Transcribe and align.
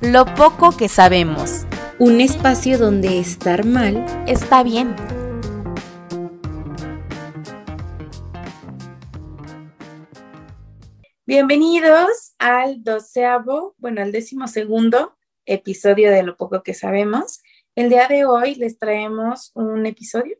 lo 0.00 0.26
poco 0.34 0.76
que 0.76 0.88
sabemos. 0.88 1.66
Un 1.98 2.20
espacio 2.20 2.76
donde 2.76 3.18
estar 3.18 3.64
mal 3.64 4.04
está 4.26 4.62
bien. 4.62 4.94
Bienvenidos 11.24 12.34
al 12.38 12.84
doceavo, 12.84 13.74
bueno, 13.78 14.02
al 14.02 14.12
décimo 14.12 14.46
segundo 14.48 15.16
episodio 15.46 16.10
de 16.10 16.22
Lo 16.22 16.36
poco 16.36 16.62
que 16.62 16.74
sabemos. 16.74 17.42
El 17.74 17.88
día 17.88 18.06
de 18.06 18.26
hoy 18.26 18.54
les 18.56 18.78
traemos 18.78 19.50
un 19.54 19.86
episodio 19.86 20.36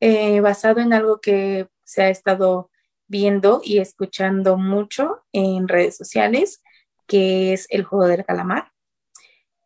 eh, 0.00 0.40
basado 0.40 0.80
en 0.80 0.92
algo 0.92 1.20
que 1.20 1.68
se 1.84 2.02
ha 2.02 2.10
estado 2.10 2.70
viendo 3.06 3.60
y 3.64 3.78
escuchando 3.78 4.56
mucho 4.56 5.24
en 5.32 5.68
redes 5.68 5.96
sociales, 5.96 6.62
que 7.06 7.52
es 7.54 7.66
el 7.70 7.84
juego 7.84 8.06
del 8.06 8.24
calamar 8.24 8.73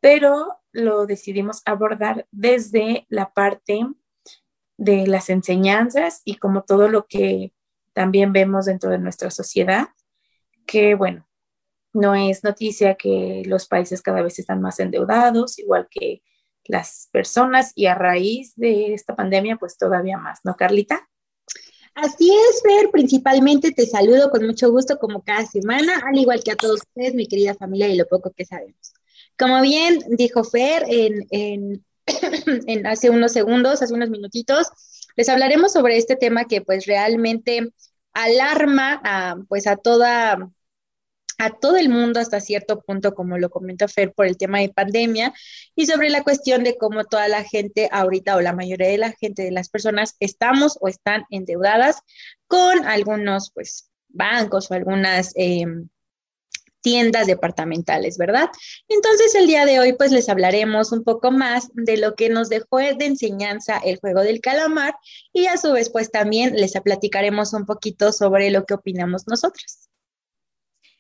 pero 0.01 0.61
lo 0.73 1.07
decidimos 1.07 1.63
abordar 1.65 2.27
desde 2.31 3.07
la 3.09 3.33
parte 3.33 3.87
de 4.77 5.07
las 5.07 5.29
enseñanzas 5.29 6.23
y 6.25 6.37
como 6.37 6.63
todo 6.63 6.89
lo 6.89 7.07
que 7.07 7.53
también 7.93 8.33
vemos 8.33 8.67
dentro 8.67 8.91
de 8.91 8.99
nuestra 8.99 9.31
sociedad, 9.31 9.89
que 10.67 10.95
bueno, 10.95 11.29
no 11.93 12.15
es 12.15 12.45
noticia 12.45 12.95
que 12.95 13.43
los 13.47 13.67
países 13.67 14.03
cada 14.03 14.23
vez 14.23 14.39
están 14.39 14.61
más 14.61 14.79
endeudados, 14.79 15.59
igual 15.59 15.89
que 15.91 16.23
las 16.65 17.09
personas, 17.13 17.73
y 17.75 17.87
a 17.87 17.95
raíz 17.95 18.55
de 18.57 18.93
esta 18.93 19.17
pandemia, 19.17 19.57
pues 19.57 19.79
todavía 19.79 20.19
más, 20.19 20.41
¿no, 20.45 20.55
Carlita? 20.55 21.09
Así 21.95 22.31
es, 22.31 22.63
Fer, 22.63 22.91
principalmente 22.91 23.73
te 23.73 23.87
saludo 23.87 24.31
con 24.31 24.47
mucho 24.47 24.71
gusto 24.71 24.99
como 24.99 25.23
cada 25.25 25.45
semana, 25.47 26.01
al 26.07 26.17
igual 26.17 26.43
que 26.45 26.53
a 26.53 26.57
todos 26.57 26.83
ustedes, 26.83 27.15
mi 27.15 27.27
querida 27.27 27.55
familia 27.55 27.89
y 27.89 27.97
lo 27.97 28.07
poco 28.07 28.31
que 28.31 28.45
sabemos. 28.45 28.93
Como 29.39 29.61
bien 29.63 30.01
dijo 30.09 30.45
Fer 30.45 30.85
en, 30.89 31.85
hace 32.87 33.11
unos 33.11 33.33
segundos, 33.33 33.83
hace 33.83 33.95
unos 33.95 34.11
minutitos, 34.11 34.69
les 35.17 35.29
hablaremos 35.29 35.73
sobre 35.73 35.97
este 35.97 36.17
tema 36.17 36.47
que 36.47 36.61
pues 36.61 36.87
realmente 36.87 37.69
alarma 38.13 39.01
a, 39.05 39.37
pues 39.49 39.67
a 39.67 39.77
toda 39.77 40.51
a 41.41 41.51
todo 41.51 41.77
el 41.77 41.89
mundo 41.89 42.19
hasta 42.19 42.41
cierto 42.41 42.81
punto, 42.81 43.15
como 43.15 43.39
lo 43.39 43.49
comentó 43.49 43.87
Fer, 43.87 44.13
por 44.13 44.27
el 44.27 44.37
tema 44.37 44.59
de 44.59 44.71
pandemia 44.71 45.33
y 45.77 45.87
sobre 45.87 46.11
la 46.11 46.25
cuestión 46.25 46.65
de 46.65 46.77
cómo 46.77 47.05
toda 47.05 47.29
la 47.29 47.45
gente 47.45 47.89
ahorita 47.93 48.35
o 48.35 48.41
la 48.41 48.53
mayoría 48.53 48.89
de 48.89 48.99
la 48.99 49.13
gente, 49.13 49.45
de 49.45 49.53
las 49.53 49.69
personas, 49.69 50.17
estamos 50.19 50.79
o 50.81 50.89
están 50.89 51.25
endeudadas 51.31 52.01
con 52.49 52.85
algunos, 52.87 53.53
pues, 53.55 53.89
bancos 54.09 54.71
o 54.71 54.75
algunas 54.75 55.33
em, 55.37 55.89
tiendas 56.81 57.27
departamentales, 57.27 58.19
¿verdad? 58.19 58.49
Entonces 58.89 59.35
el 59.35 59.47
día 59.47 59.65
de 59.67 59.81
hoy 59.81 59.93
pues 59.93 60.13
les 60.13 60.29
hablaremos 60.29 60.93
un 60.93 61.05
poco 61.05 61.31
más 61.31 61.69
de 61.75 61.97
lo 61.97 62.15
que 62.15 62.29
nos 62.29 62.49
dejó 62.49 62.79
de 62.79 63.05
enseñanza 63.05 63.79
el 63.79 63.99
juego 63.99 64.23
del 64.23 64.41
calamar 64.41 64.95
y 65.33 65.47
a 65.47 65.57
su 65.57 65.73
vez 65.73 65.91
pues 65.91 66.11
también 66.11 66.55
les 66.55 66.73
platicaremos 66.81 67.53
un 67.53 67.67
poquito 67.67 68.13
sobre 68.13 68.51
lo 68.51 68.65
que 68.65 68.75
opinamos 68.75 69.27
nosotros. 69.27 69.89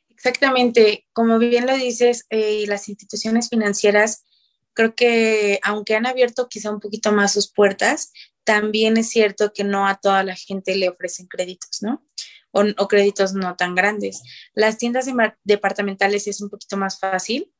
Exactamente, 0.08 1.06
como 1.12 1.38
bien 1.38 1.66
lo 1.66 1.76
dices, 1.76 2.26
eh, 2.30 2.64
las 2.66 2.88
instituciones 2.88 3.48
financieras 3.48 4.24
creo 4.72 4.94
que 4.94 5.58
aunque 5.62 5.96
han 5.96 6.06
abierto 6.06 6.48
quizá 6.48 6.70
un 6.70 6.80
poquito 6.80 7.12
más 7.12 7.32
sus 7.32 7.52
puertas, 7.52 8.12
también 8.44 8.96
es 8.96 9.10
cierto 9.10 9.52
que 9.52 9.64
no 9.64 9.86
a 9.86 10.00
toda 10.00 10.22
la 10.22 10.34
gente 10.34 10.74
le 10.76 10.88
ofrecen 10.88 11.26
créditos, 11.26 11.82
¿no? 11.82 12.04
O, 12.52 12.88
créditos 12.88 13.34
no 13.34 13.56
tan 13.56 13.74
grandes. 13.74 14.22
Las 14.54 14.78
tiendas 14.78 15.06
departamentales 15.44 16.26
es 16.26 16.40
un 16.40 16.50
poquito 16.50 16.76
más 16.76 16.98
fácil 16.98 17.52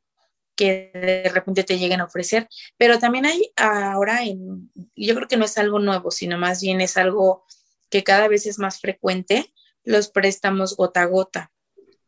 que 0.56 0.90
de 0.92 1.30
repente 1.32 1.62
te 1.62 1.78
lleguen 1.78 2.00
a 2.00 2.06
ofrecer, 2.06 2.48
pero 2.76 2.98
también 2.98 3.26
hay 3.26 3.52
ahora, 3.56 4.24
en, 4.24 4.72
yo 4.96 5.14
creo 5.14 5.28
que 5.28 5.36
no 5.36 5.44
es 5.44 5.56
algo 5.56 5.78
nuevo, 5.78 6.10
sino 6.10 6.36
más 6.36 6.60
bien 6.60 6.80
es 6.80 6.96
algo 6.96 7.44
que 7.90 8.02
cada 8.02 8.26
vez 8.26 8.44
es 8.44 8.58
más 8.58 8.80
frecuente, 8.80 9.54
los 9.84 10.08
préstamos 10.08 10.76
gota 10.76 11.02
a 11.02 11.06
gota, 11.06 11.52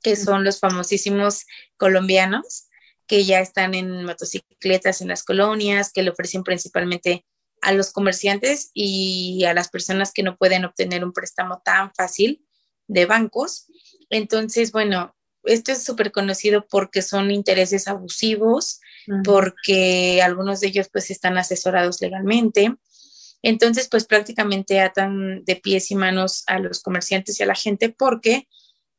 que 0.03 0.17
son 0.17 0.43
los 0.43 0.59
famosísimos 0.59 1.47
colombianos 1.77 2.67
que 3.07 3.25
ya 3.25 3.41
están 3.41 3.75
en 3.75 4.05
motocicletas 4.05 5.01
en 5.01 5.09
las 5.09 5.25
colonias, 5.25 5.93
que 5.93 6.03
le 6.03 6.11
ofrecen 6.11 6.45
principalmente 6.45 7.25
a 7.61 7.73
los 7.73 7.93
comerciantes 7.93 8.71
y 8.73 9.45
a 9.45 9.55
las 9.55 9.69
personas 9.69 10.13
que 10.13 10.23
no 10.23 10.37
pueden 10.37 10.65
obtener 10.65 11.05
un 11.05 11.13
préstamo 11.13 11.61
tan 11.65 11.93
fácil 11.95 12.45
de 12.91 13.07
bancos. 13.07 13.67
Entonces, 14.11 14.73
bueno, 14.73 15.15
esto 15.45 15.73
es 15.73 15.83
súper 15.83 16.13
conocido 16.13 16.67
porque 16.69 17.03
son 17.03 17.31
intereses 17.31 17.89
abusivos, 17.89 18.81
porque 19.25 20.21
algunos 20.23 20.61
de 20.61 20.69
ellos 20.69 20.89
pues 20.93 21.11
están 21.11 21.39
asesorados 21.39 22.01
legalmente. 22.01 22.75
Entonces, 23.43 23.89
pues 23.89 24.05
prácticamente 24.05 24.81
atan 24.81 25.45
de 25.45 25.57
pies 25.57 25.91
y 25.91 25.95
manos 25.95 26.45
a 26.47 26.59
los 26.59 26.83
comerciantes 26.83 27.41
y 27.41 27.43
a 27.43 27.47
la 27.47 27.55
gente 27.55 27.89
porque 27.89 28.49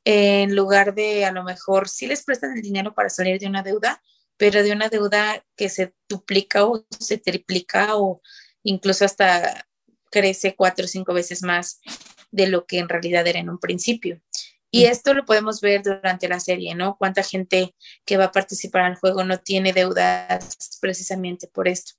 en 0.03 0.55
lugar 0.55 0.95
de 0.95 1.25
a 1.25 1.31
lo 1.31 1.43
mejor 1.43 1.87
sí 1.87 2.07
les 2.07 2.23
prestan 2.23 2.55
el 2.55 2.61
dinero 2.63 2.95
para 2.95 3.09
salir 3.09 3.39
de 3.39 3.47
una 3.47 3.61
deuda, 3.61 4.01
pero 4.37 4.63
de 4.63 4.71
una 4.71 4.89
deuda 4.89 5.45
que 5.55 5.69
se 5.69 5.93
duplica 6.09 6.65
o 6.65 6.83
se 6.99 7.19
triplica 7.19 7.97
o 7.97 8.21
incluso 8.63 9.05
hasta 9.05 9.67
crece 10.09 10.55
cuatro 10.55 10.85
o 10.85 10.87
cinco 10.87 11.13
veces 11.13 11.43
más 11.43 11.79
de 12.31 12.47
lo 12.47 12.65
que 12.65 12.79
en 12.79 12.89
realidad 12.89 13.27
era 13.27 13.39
en 13.39 13.49
un 13.49 13.59
principio. 13.59 14.21
Y 14.73 14.85
esto 14.85 15.13
lo 15.13 15.25
podemos 15.25 15.59
ver 15.59 15.83
durante 15.83 16.29
la 16.29 16.39
serie, 16.39 16.75
¿no? 16.75 16.95
Cuánta 16.97 17.23
gente 17.23 17.75
que 18.05 18.15
va 18.15 18.25
a 18.25 18.31
participar 18.31 18.89
el 18.89 18.97
juego 18.97 19.25
no 19.25 19.37
tiene 19.37 19.73
deudas 19.73 20.77
precisamente 20.79 21.47
por 21.47 21.67
esto, 21.67 21.93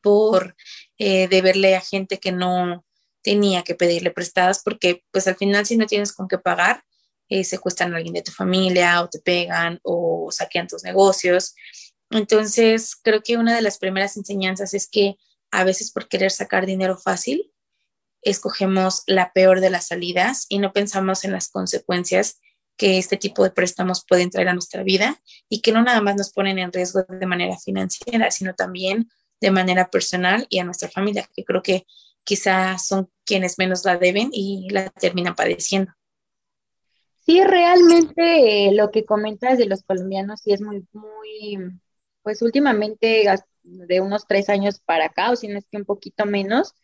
por 0.00 0.54
eh, 0.96 1.26
deberle 1.26 1.74
a 1.74 1.80
gente 1.80 2.18
que 2.18 2.30
no 2.30 2.84
tenía 3.22 3.64
que 3.64 3.74
pedirle 3.74 4.12
prestadas, 4.12 4.62
porque 4.62 5.04
pues 5.10 5.26
al 5.26 5.36
final 5.36 5.66
si 5.66 5.76
no 5.76 5.86
tienes 5.86 6.12
con 6.12 6.28
qué 6.28 6.38
pagar, 6.38 6.84
eh, 7.28 7.44
secuestran 7.44 7.92
a 7.92 7.96
alguien 7.96 8.14
de 8.14 8.22
tu 8.22 8.32
familia 8.32 9.02
o 9.02 9.08
te 9.08 9.18
pegan 9.18 9.80
o 9.82 10.28
saquean 10.30 10.68
tus 10.68 10.84
negocios. 10.84 11.54
Entonces, 12.10 12.96
creo 12.96 13.22
que 13.22 13.36
una 13.36 13.54
de 13.54 13.60
las 13.62 13.78
primeras 13.78 14.16
enseñanzas 14.16 14.72
es 14.72 14.88
que 14.88 15.16
a 15.50 15.64
veces 15.64 15.90
por 15.90 16.08
querer 16.08 16.30
sacar 16.30 16.64
dinero 16.64 16.96
fácil, 16.96 17.52
escogemos 18.22 19.02
la 19.06 19.32
peor 19.32 19.60
de 19.60 19.70
las 19.70 19.88
salidas 19.88 20.46
y 20.48 20.58
no 20.58 20.72
pensamos 20.72 21.24
en 21.24 21.32
las 21.32 21.50
consecuencias 21.50 22.40
que 22.76 22.98
este 22.98 23.16
tipo 23.16 23.42
de 23.42 23.50
préstamos 23.50 24.04
pueden 24.08 24.30
traer 24.30 24.48
a 24.48 24.54
nuestra 24.54 24.82
vida 24.82 25.20
y 25.48 25.60
que 25.60 25.72
no 25.72 25.82
nada 25.82 26.00
más 26.00 26.16
nos 26.16 26.30
ponen 26.32 26.58
en 26.58 26.72
riesgo 26.72 27.02
de 27.08 27.26
manera 27.26 27.58
financiera, 27.58 28.30
sino 28.30 28.54
también 28.54 29.08
de 29.40 29.50
manera 29.50 29.90
personal 29.90 30.46
y 30.48 30.58
a 30.58 30.64
nuestra 30.64 30.88
familia, 30.88 31.28
que 31.34 31.44
creo 31.44 31.62
que 31.62 31.86
quizás 32.24 32.86
son 32.86 33.10
quienes 33.24 33.58
menos 33.58 33.84
la 33.84 33.96
deben 33.96 34.30
y 34.32 34.68
la 34.70 34.90
terminan 34.90 35.34
padeciendo. 35.34 35.92
Sí, 37.24 37.42
realmente 37.44 38.68
eh, 38.68 38.72
lo 38.72 38.90
que 38.90 39.04
comentas 39.04 39.58
de 39.58 39.66
los 39.66 39.82
colombianos 39.82 40.40
sí 40.42 40.52
es 40.52 40.62
muy, 40.62 40.86
muy, 40.92 41.80
pues 42.22 42.42
últimamente 42.42 43.26
de 43.62 44.00
unos 44.00 44.26
tres 44.26 44.48
años 44.48 44.80
para 44.80 45.06
acá, 45.06 45.30
o 45.30 45.36
si 45.36 45.48
no 45.48 45.58
es 45.58 45.66
que 45.70 45.76
un 45.76 45.84
poquito 45.84 46.24
menos, 46.26 46.74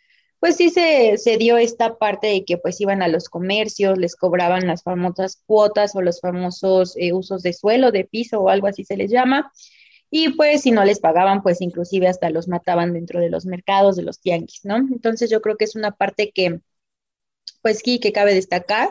pues 0.45 0.57
sí 0.57 0.69
se, 0.69 1.17
dio 1.39 1.57
esta 1.57 1.97
parte 1.97 2.27
de 2.27 2.45
que 2.45 2.59
pues 2.59 2.79
iban 2.79 3.01
a 3.01 3.09
los 3.09 3.31
comercios, 3.31 3.97
les 3.97 4.15
cobraban 4.15 4.67
las 4.67 4.83
famosas 4.83 5.43
cuotas 5.47 5.97
o 5.97 6.03
los 6.03 6.21
famosos 6.21 6.99
eh, 6.99 7.15
usos 7.15 7.43
de 7.43 7.55
suelo, 7.55 7.91
de 7.91 8.05
piso 8.05 8.41
o 8.41 8.51
algo 8.51 8.67
así 8.67 8.85
se 8.85 8.99
les 8.99 9.11
llama. 9.11 9.51
Y 10.11 10.35
pues 10.35 10.61
si 10.61 10.71
no 10.71 10.85
les 10.85 11.01
pagaban, 11.01 11.43
pues 11.43 11.63
inclusive 11.63 12.09
hasta 12.09 12.29
los 12.29 12.47
mataban 12.47 12.93
dentro 12.93 13.21
de 13.21 13.31
los 13.31 13.47
mercados, 13.47 13.97
de 13.97 14.03
los 14.03 14.21
tianguis, 14.21 14.61
¿no? 14.65 14.77
Entonces 14.77 15.31
yo 15.31 15.41
creo 15.41 15.57
que 15.57 15.65
es 15.65 15.77
una 15.77 15.93
parte 15.93 16.31
que, 16.31 16.61
pues 17.63 17.79
sí, 17.83 17.99
que 17.99 18.13
cabe 18.13 18.35
destacar. 18.35 18.91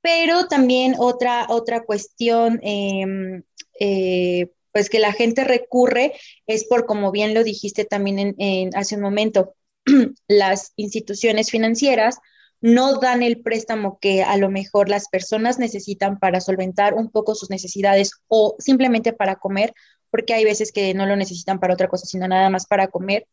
Pero 0.00 0.46
también 0.46 0.94
otra, 0.98 1.48
otra 1.50 1.82
cuestión, 1.84 2.60
em, 2.62 3.42
eh, 3.78 4.52
pues 4.72 4.88
que 4.88 5.00
la 5.00 5.12
gente 5.12 5.44
recurre 5.44 6.14
es 6.46 6.64
por, 6.64 6.86
como 6.86 7.12
bien 7.12 7.34
lo 7.34 7.44
dijiste 7.44 7.84
también 7.84 8.34
en, 8.38 8.74
hace 8.74 8.96
un 8.96 9.02
momento, 9.02 9.54
las 10.28 10.72
instituciones 10.76 11.50
financieras 11.50 12.18
no 12.60 12.98
dan 12.98 13.22
el 13.22 13.40
préstamo 13.40 13.98
que 14.00 14.22
a 14.24 14.36
lo 14.36 14.50
mejor 14.50 14.88
las 14.88 15.08
personas 15.08 15.58
necesitan 15.58 16.18
para 16.18 16.40
solventar 16.40 16.94
un 16.94 17.10
poco 17.10 17.34
sus 17.34 17.50
necesidades 17.50 18.12
o 18.26 18.56
simplemente 18.58 19.12
para 19.12 19.36
comer 19.36 19.72
porque 20.10 20.34
hay 20.34 20.44
veces 20.44 20.72
que 20.72 20.94
no 20.94 21.06
lo 21.06 21.16
necesitan 21.16 21.60
para 21.60 21.74
otra 21.74 21.88
cosa, 21.88 22.06
sino 22.06 22.26
nada 22.28 22.50
más 22.50 22.66
para 22.66 22.88
comer. 22.88 23.26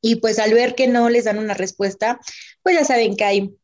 Y 0.00 0.16
pues 0.16 0.38
al 0.38 0.54
ver 0.54 0.74
que 0.74 0.86
no 0.86 1.08
les 1.10 1.24
dan 1.24 1.38
una 1.38 1.54
respuesta, 1.54 2.20
pues 2.62 2.76
ya 2.76 2.84
saben 2.84 3.16
que 3.16 3.24
hay 3.24 3.56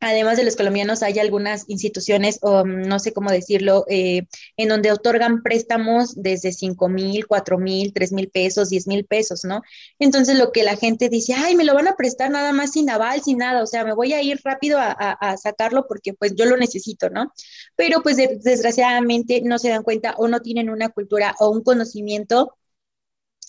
además 0.00 0.36
de 0.36 0.44
los 0.44 0.56
colombianos, 0.56 1.02
hay 1.02 1.18
algunas 1.18 1.64
instituciones, 1.68 2.38
o 2.42 2.64
mm, 2.64 2.82
no 2.82 2.98
sé 2.98 3.12
cómo 3.12 3.30
decirlo, 3.30 3.84
eh, 3.88 4.26
en 4.56 4.68
donde 4.68 4.92
otorgan 4.92 5.42
préstamos 5.42 6.14
desde 6.16 6.52
5 6.52 6.88
mil, 6.88 7.26
4 7.26 7.58
mil, 7.58 7.92
3 7.92 8.12
mil 8.12 8.28
pesos, 8.28 8.70
10 8.70 8.86
mil 8.86 9.04
pesos, 9.04 9.44
¿no? 9.44 9.62
Entonces 9.98 10.36
lo 10.38 10.52
que 10.52 10.62
la 10.62 10.76
gente 10.76 11.08
dice, 11.08 11.34
ay, 11.34 11.56
me 11.56 11.64
lo 11.64 11.74
van 11.74 11.88
a 11.88 11.96
prestar 11.96 12.30
nada 12.30 12.52
más 12.52 12.72
sin 12.72 12.90
aval, 12.90 13.22
sin 13.22 13.38
nada, 13.38 13.62
o 13.62 13.66
sea, 13.66 13.84
me 13.84 13.94
voy 13.94 14.12
a 14.12 14.22
ir 14.22 14.40
rápido 14.44 14.78
a, 14.78 14.92
a 14.92 15.36
sacarlo 15.36 15.86
porque 15.88 16.14
pues 16.14 16.34
yo 16.34 16.44
lo 16.46 16.56
necesito, 16.56 17.10
¿no? 17.10 17.32
Pero 17.76 18.02
pues 18.02 18.16
desgraciadamente 18.16 19.42
no 19.44 19.58
se 19.58 19.70
dan 19.70 19.82
cuenta 19.82 20.14
o 20.18 20.28
no 20.28 20.40
tienen 20.40 20.70
una 20.70 20.88
cultura 20.90 21.34
o 21.40 21.50
un 21.50 21.62
conocimiento 21.62 22.57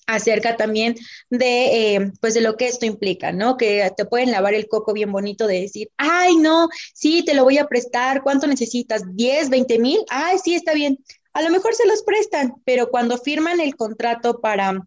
acerca 0.09 0.57
también 0.57 0.95
de, 1.29 1.95
eh, 1.95 2.11
pues 2.19 2.33
de 2.33 2.41
lo 2.41 2.57
que 2.57 2.67
esto 2.67 2.85
implica, 2.85 3.31
¿no? 3.31 3.57
Que 3.57 3.91
te 3.95 4.05
pueden 4.05 4.31
lavar 4.31 4.55
el 4.55 4.67
coco 4.67 4.91
bien 4.91 5.11
bonito 5.11 5.45
de 5.45 5.61
decir, 5.61 5.89
ay, 5.97 6.35
no, 6.35 6.67
sí, 6.93 7.23
te 7.23 7.35
lo 7.35 7.43
voy 7.43 7.59
a 7.59 7.67
prestar, 7.67 8.23
¿cuánto 8.23 8.47
necesitas? 8.47 9.03
¿10, 9.03 9.49
20 9.49 9.77
mil? 9.79 9.99
Ay, 10.09 10.37
sí, 10.43 10.55
está 10.55 10.73
bien. 10.73 10.97
A 11.33 11.43
lo 11.43 11.51
mejor 11.51 11.75
se 11.75 11.87
los 11.87 12.01
prestan, 12.01 12.55
pero 12.65 12.89
cuando 12.89 13.17
firman 13.19 13.59
el 13.59 13.75
contrato 13.75 14.41
para 14.41 14.81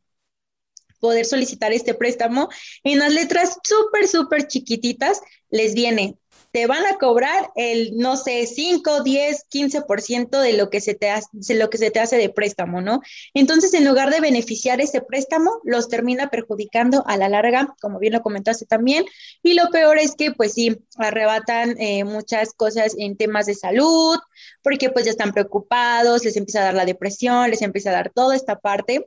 poder 0.99 1.25
solicitar 1.25 1.73
este 1.73 1.95
préstamo, 1.95 2.49
en 2.83 2.99
las 2.99 3.13
letras 3.13 3.59
súper, 3.63 4.09
súper 4.09 4.49
chiquititas 4.49 5.21
les 5.51 5.75
viene, 5.75 6.17
te 6.53 6.67
van 6.67 6.85
a 6.87 6.99
cobrar 6.99 7.51
el, 7.57 7.97
no 7.97 8.17
sé, 8.17 8.47
5, 8.47 9.03
10, 9.03 9.47
15% 9.49 10.39
de 10.39 10.53
lo 10.53 10.69
que 10.69 10.83
se 10.83 10.95
te 10.95 11.09
hace, 11.11 11.55
lo 11.55 11.71
que 11.71 11.79
se 11.79 11.91
te 11.91 11.99
hace 11.99 12.17
de 12.17 12.29
préstamo, 12.29 12.83
¿no? 12.83 13.01
Entonces, 13.33 13.73
en 13.73 13.87
lugar 13.87 14.11
de 14.11 14.21
beneficiar 14.21 14.81
ese 14.83 15.01
préstamo, 15.01 15.51
los 15.65 15.89
termina 15.89 16.29
perjudicando 16.29 17.05
a 17.07 17.17
la 17.17 17.31
larga, 17.31 17.75
como 17.81 17.99
bien 17.99 18.13
lo 18.13 18.23
comentaste 18.23 18.67
también, 18.67 19.07
y 19.43 19.55
lo 19.55 19.71
peor 19.71 19.99
es 19.99 20.15
que, 20.15 20.33
pues 20.33 20.53
sí, 20.53 20.79
arrebatan 20.97 21.81
eh, 21.81 22.05
muchas 22.05 22.53
cosas 22.53 22.95
en 22.99 23.17
temas 23.17 23.47
de 23.47 23.55
salud, 23.55 24.19
porque 24.63 24.91
pues 24.91 25.07
ya 25.07 25.11
están 25.13 25.33
preocupados, 25.33 26.25
les 26.25 26.37
empieza 26.37 26.61
a 26.61 26.65
dar 26.65 26.75
la 26.75 26.85
depresión, 26.85 27.49
les 27.49 27.63
empieza 27.63 27.91
a 27.91 27.95
dar 27.95 28.13
toda 28.15 28.37
esta 28.37 28.59
parte. 28.59 29.07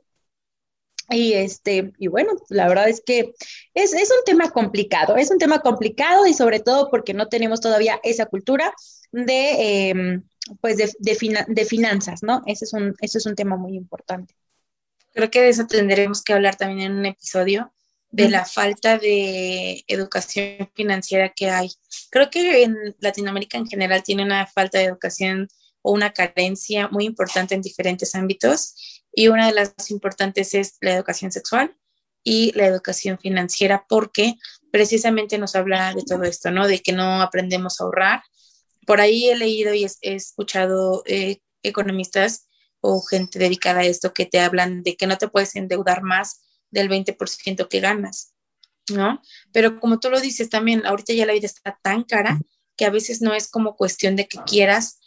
Y 1.08 1.34
este, 1.34 1.92
y 1.98 2.08
bueno, 2.08 2.32
la 2.48 2.66
verdad 2.68 2.88
es 2.88 3.00
que 3.04 3.32
es, 3.74 3.92
es, 3.92 4.10
un 4.10 4.24
tema 4.24 4.50
complicado, 4.50 5.16
es 5.16 5.30
un 5.30 5.38
tema 5.38 5.60
complicado 5.60 6.26
y 6.26 6.34
sobre 6.34 6.60
todo 6.60 6.90
porque 6.90 7.14
no 7.14 7.28
tenemos 7.28 7.60
todavía 7.60 8.00
esa 8.02 8.26
cultura 8.26 8.72
de, 9.12 9.90
em, 9.90 10.22
pues 10.60 10.76
de, 10.76 10.92
de, 10.98 11.64
finanzas, 11.64 12.22
¿no? 12.22 12.42
Ese 12.46 12.64
es, 12.64 12.72
un, 12.72 12.94
ese 13.00 13.18
es 13.18 13.26
un 13.26 13.36
tema 13.36 13.56
muy 13.56 13.76
importante. 13.76 14.34
Creo 15.12 15.30
que 15.30 15.42
de 15.42 15.48
eso 15.48 15.66
tendremos 15.66 16.22
que 16.22 16.32
hablar 16.32 16.56
también 16.56 16.90
en 16.90 16.98
un 16.98 17.06
episodio 17.06 17.72
de 18.10 18.28
la 18.28 18.44
falta 18.44 18.98
de 18.98 19.84
educación 19.86 20.70
financiera 20.74 21.32
que 21.34 21.50
hay. 21.50 21.70
Creo 22.10 22.30
que 22.30 22.62
en 22.62 22.96
Latinoamérica 23.00 23.58
en 23.58 23.66
general 23.66 24.02
tiene 24.02 24.24
una 24.24 24.46
falta 24.46 24.78
de 24.78 24.84
educación 24.84 25.48
una 25.92 26.12
carencia 26.12 26.88
muy 26.88 27.04
importante 27.04 27.54
en 27.54 27.62
diferentes 27.62 28.14
ámbitos 28.14 28.74
y 29.12 29.28
una 29.28 29.46
de 29.46 29.52
las 29.52 29.74
más 29.76 29.90
importantes 29.90 30.54
es 30.54 30.76
la 30.80 30.94
educación 30.94 31.32
sexual 31.32 31.76
y 32.22 32.52
la 32.52 32.66
educación 32.66 33.18
financiera, 33.18 33.86
porque 33.88 34.34
precisamente 34.72 35.38
nos 35.38 35.54
habla 35.54 35.94
de 35.94 36.02
todo 36.02 36.24
esto, 36.24 36.50
¿no? 36.50 36.66
De 36.66 36.80
que 36.80 36.92
no 36.92 37.22
aprendemos 37.22 37.80
a 37.80 37.84
ahorrar. 37.84 38.22
Por 38.84 39.00
ahí 39.00 39.28
he 39.28 39.36
leído 39.36 39.72
y 39.74 39.84
he, 39.84 40.14
escuchado 40.14 41.02
eh, 41.06 41.38
economistas 41.62 42.48
o 42.80 43.00
gente 43.00 43.38
dedicada 43.38 43.80
a 43.80 43.84
esto 43.84 44.12
que 44.12 44.26
te 44.26 44.40
hablan 44.40 44.82
de 44.82 44.96
que 44.96 45.06
no 45.06 45.18
te 45.18 45.28
puedes 45.28 45.56
endeudar 45.56 46.02
más 46.02 46.42
del 46.70 46.88
20% 46.90 47.68
que 47.68 47.80
ganas, 47.80 48.34
¿no? 48.92 49.22
Pero 49.52 49.80
como 49.80 50.00
tú 50.00 50.10
lo 50.10 50.20
dices 50.20 50.50
también, 50.50 50.84
ahorita 50.84 51.12
ya 51.12 51.26
la 51.26 51.32
vida 51.32 51.46
está 51.46 51.78
tan 51.82 52.02
cara 52.02 52.40
que 52.76 52.84
a 52.84 52.90
veces 52.90 53.22
no 53.22 53.34
es 53.34 53.48
como 53.48 53.76
cuestión 53.76 54.16
de 54.16 54.28
que 54.28 54.38
quieras 54.46 55.00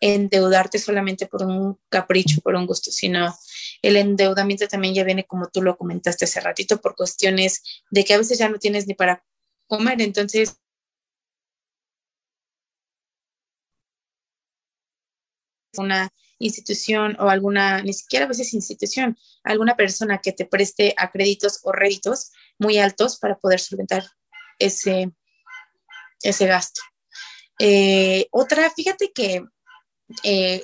endeudarte 0.00 0.78
solamente 0.78 1.26
por 1.26 1.42
un 1.42 1.78
capricho, 1.88 2.40
por 2.40 2.54
un 2.54 2.66
gusto, 2.66 2.90
sino 2.90 3.36
el 3.82 3.96
endeudamiento 3.96 4.68
también 4.68 4.94
ya 4.94 5.04
viene, 5.04 5.24
como 5.24 5.48
tú 5.48 5.62
lo 5.62 5.76
comentaste 5.76 6.24
hace 6.24 6.40
ratito, 6.40 6.80
por 6.80 6.96
cuestiones 6.96 7.62
de 7.90 8.04
que 8.04 8.14
a 8.14 8.18
veces 8.18 8.38
ya 8.38 8.48
no 8.48 8.58
tienes 8.58 8.86
ni 8.86 8.94
para 8.94 9.24
comer, 9.66 10.00
entonces 10.00 10.56
una 15.76 16.12
institución 16.38 17.16
o 17.20 17.28
alguna, 17.28 17.82
ni 17.82 17.92
siquiera 17.92 18.24
a 18.24 18.28
veces 18.28 18.54
institución, 18.54 19.16
alguna 19.42 19.76
persona 19.76 20.18
que 20.18 20.32
te 20.32 20.44
preste 20.44 20.94
a 20.96 21.10
créditos 21.10 21.60
o 21.64 21.72
réditos 21.72 22.32
muy 22.58 22.78
altos 22.78 23.18
para 23.18 23.36
poder 23.38 23.60
solventar 23.60 24.04
ese, 24.58 25.12
ese 26.22 26.46
gasto. 26.46 26.80
Eh, 27.58 28.28
otra, 28.30 28.70
fíjate 28.70 29.12
que 29.12 29.44
eh, 30.22 30.62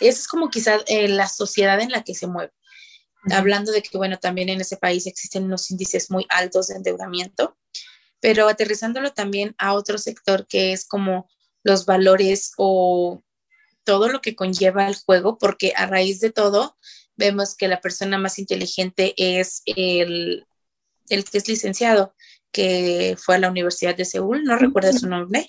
es 0.00 0.26
como 0.26 0.50
quizás 0.50 0.82
eh, 0.86 1.08
la 1.08 1.28
sociedad 1.28 1.80
en 1.80 1.90
la 1.90 2.02
que 2.02 2.14
se 2.14 2.26
mueve. 2.26 2.52
Hablando 3.30 3.70
de 3.70 3.82
que, 3.82 3.96
bueno, 3.96 4.18
también 4.18 4.48
en 4.48 4.60
ese 4.60 4.76
país 4.76 5.06
existen 5.06 5.44
unos 5.44 5.70
índices 5.70 6.10
muy 6.10 6.26
altos 6.28 6.68
de 6.68 6.76
endeudamiento, 6.76 7.56
pero 8.20 8.48
aterrizándolo 8.48 9.12
también 9.12 9.54
a 9.58 9.74
otro 9.74 9.98
sector 9.98 10.46
que 10.46 10.72
es 10.72 10.86
como 10.86 11.28
los 11.62 11.86
valores 11.86 12.52
o 12.56 13.22
todo 13.84 14.08
lo 14.08 14.20
que 14.20 14.34
conlleva 14.34 14.88
el 14.88 14.96
juego, 14.96 15.38
porque 15.38 15.72
a 15.76 15.86
raíz 15.86 16.20
de 16.20 16.30
todo 16.30 16.76
vemos 17.16 17.54
que 17.56 17.68
la 17.68 17.80
persona 17.80 18.18
más 18.18 18.38
inteligente 18.38 19.14
es 19.16 19.62
el, 19.66 20.46
el 21.08 21.24
que 21.24 21.38
es 21.38 21.48
licenciado, 21.48 22.14
que 22.50 23.16
fue 23.20 23.36
a 23.36 23.38
la 23.38 23.50
Universidad 23.50 23.96
de 23.96 24.04
Seúl, 24.04 24.44
no 24.44 24.56
recuerdo 24.56 24.92
su 24.92 25.08
nombre, 25.08 25.48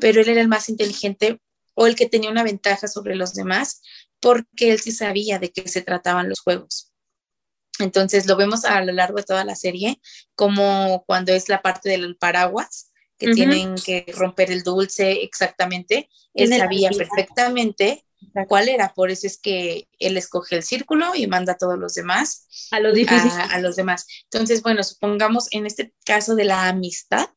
pero 0.00 0.20
él 0.20 0.28
era 0.28 0.40
el 0.40 0.48
más 0.48 0.68
inteligente 0.68 1.40
o 1.80 1.86
el 1.86 1.94
que 1.94 2.08
tenía 2.08 2.30
una 2.30 2.42
ventaja 2.42 2.88
sobre 2.88 3.14
los 3.14 3.34
demás, 3.34 3.82
porque 4.18 4.72
él 4.72 4.80
sí 4.80 4.90
sabía 4.90 5.38
de 5.38 5.52
qué 5.52 5.68
se 5.68 5.80
trataban 5.80 6.28
los 6.28 6.40
juegos. 6.40 6.92
Entonces 7.78 8.26
lo 8.26 8.36
vemos 8.36 8.64
a 8.64 8.82
lo 8.82 8.92
largo 8.92 9.18
de 9.18 9.22
toda 9.22 9.44
la 9.44 9.54
serie, 9.54 10.00
como 10.34 11.04
cuando 11.06 11.32
es 11.32 11.48
la 11.48 11.62
parte 11.62 11.88
del 11.88 12.16
paraguas, 12.16 12.90
que 13.16 13.32
tienen 13.32 13.76
que 13.76 14.04
romper 14.16 14.50
el 14.50 14.64
dulce 14.64 15.22
exactamente, 15.22 16.08
él 16.34 16.52
sabía 16.56 16.90
perfectamente 16.90 18.04
cuál 18.48 18.68
era, 18.68 18.92
por 18.92 19.12
eso 19.12 19.28
es 19.28 19.38
que 19.38 19.88
él 20.00 20.16
escoge 20.16 20.56
el 20.56 20.64
círculo 20.64 21.14
y 21.14 21.28
manda 21.28 21.52
a 21.52 21.58
todos 21.58 21.78
los 21.78 21.94
demás. 21.94 22.48
A 22.72 22.80
los 22.80 22.92
difíciles. 22.92 23.34
a 23.34 23.60
los 23.60 23.76
demás. 23.76 24.04
Entonces, 24.24 24.62
bueno, 24.62 24.82
supongamos 24.82 25.46
en 25.52 25.64
este 25.64 25.94
caso 26.04 26.34
de 26.34 26.44
la 26.44 26.68
amistad, 26.68 27.28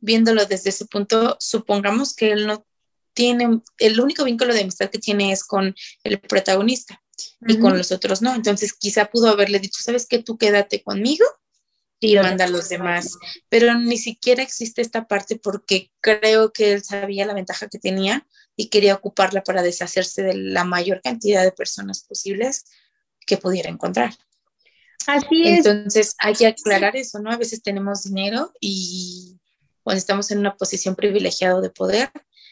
viéndolo 0.00 0.44
desde 0.46 0.70
ese 0.70 0.86
punto, 0.86 1.36
supongamos 1.38 2.14
que 2.14 2.32
él 2.32 2.48
no 2.48 2.64
tiene, 3.12 3.60
el 3.78 4.00
único 4.00 4.24
vínculo 4.24 4.54
de 4.54 4.60
amistad 4.60 4.90
que 4.90 4.98
tiene 4.98 5.32
es 5.32 5.44
con 5.44 5.74
el 6.04 6.20
protagonista 6.20 7.02
y 7.46 7.58
con 7.58 7.76
los 7.76 7.92
otros 7.92 8.22
no. 8.22 8.34
Entonces 8.34 8.72
quizá 8.72 9.06
pudo 9.06 9.28
haberle 9.28 9.58
dicho, 9.58 9.82
¿sabes 9.82 10.06
qué? 10.06 10.22
Tú 10.22 10.38
quédate 10.38 10.82
conmigo 10.82 11.24
y 12.00 12.16
manda 12.16 12.46
a 12.46 12.48
los 12.48 12.68
demás. 12.68 13.18
Pero 13.48 13.74
ni 13.74 13.98
siquiera 13.98 14.42
existe 14.42 14.80
esta 14.80 15.06
parte 15.06 15.36
porque 15.36 15.90
creo 16.00 16.52
que 16.52 16.72
él 16.72 16.82
sabía 16.82 17.26
la 17.26 17.34
ventaja 17.34 17.68
que 17.68 17.78
tenía 17.78 18.26
y 18.56 18.68
quería 18.68 18.94
ocuparla 18.94 19.42
para 19.42 19.62
deshacerse 19.62 20.22
de 20.22 20.34
la 20.34 20.64
mayor 20.64 21.00
cantidad 21.02 21.42
de 21.42 21.52
personas 21.52 22.04
posibles 22.04 22.64
que 23.26 23.36
pudiera 23.36 23.68
encontrar. 23.68 24.14
Así 25.06 25.42
es. 25.44 25.66
Entonces 25.66 26.14
hay 26.18 26.34
que 26.34 26.46
aclarar 26.46 26.96
eso, 26.96 27.18
¿no? 27.20 27.30
A 27.30 27.36
veces 27.36 27.62
tenemos 27.62 28.04
dinero 28.04 28.52
y 28.60 29.38
cuando 29.82 29.98
estamos 29.98 30.30
en 30.30 30.38
una 30.38 30.56
posición 30.56 30.94
privilegiada 30.94 31.60
de 31.60 31.70
poder, 31.70 32.10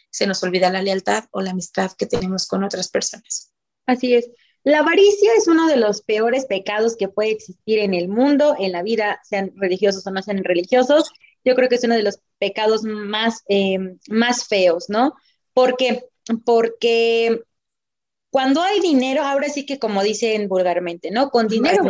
se 0.09 0.27
nos 0.27 0.43
olvida 0.43 0.69
la 0.69 0.81
lealtad 0.81 1.25
o 1.31 1.41
la 1.41 1.51
amistad 1.51 1.91
que 1.97 2.05
tenemos 2.05 2.47
con 2.47 2.63
otras 2.63 2.89
personas. 2.89 3.51
Así 3.85 4.13
es. 4.13 4.29
La 4.63 4.79
avaricia 4.79 5.31
es 5.37 5.47
uno 5.47 5.67
de 5.67 5.77
los 5.77 6.01
peores 6.01 6.45
pecados 6.45 6.97
que 6.97 7.07
puede 7.07 7.31
existir 7.31 7.79
en 7.79 7.93
el 7.93 8.09
mundo, 8.09 8.55
en 8.59 8.71
la 8.73 8.83
vida, 8.83 9.21
sean 9.23 9.51
religiosos 9.55 10.05
o 10.05 10.11
no 10.11 10.21
sean 10.21 10.43
religiosos. 10.43 11.11
Yo 11.45 11.55
creo 11.55 11.69
que 11.69 11.75
es 11.75 11.83
uno 11.83 11.95
de 11.95 12.03
los 12.03 12.19
pecados 12.37 12.83
más, 12.83 13.43
eh, 13.47 13.77
más 14.09 14.47
feos, 14.47 14.89
¿no? 14.89 15.15
¿Por 15.53 15.77
qué? 15.77 16.03
Porque 16.45 17.41
cuando 18.29 18.61
hay 18.61 18.79
dinero, 18.81 19.23
ahora 19.23 19.49
sí 19.49 19.65
que 19.65 19.79
como 19.79 20.03
dicen 20.03 20.47
vulgarmente, 20.47 21.09
¿no? 21.09 21.29
Con 21.29 21.47
dinero 21.47 21.83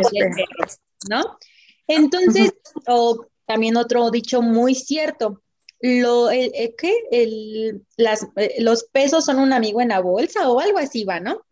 ¿no? 1.08 1.38
Entonces, 1.86 2.52
o 2.86 3.26
también 3.46 3.76
otro 3.76 4.10
dicho 4.10 4.42
muy 4.42 4.74
cierto, 4.74 5.42
lo, 5.80 6.30
el, 6.30 6.52
eh, 6.54 6.74
¿qué? 6.76 6.94
El, 7.10 7.86
las, 7.96 8.26
eh, 8.36 8.56
los 8.58 8.84
pesos 8.84 9.24
son 9.24 9.38
un 9.38 9.52
amigo 9.52 9.80
en 9.80 9.88
la 9.88 10.00
bolsa 10.00 10.48
o 10.50 10.60
algo 10.60 10.78
así 10.78 11.04
va, 11.04 11.20
¿no? 11.20 11.44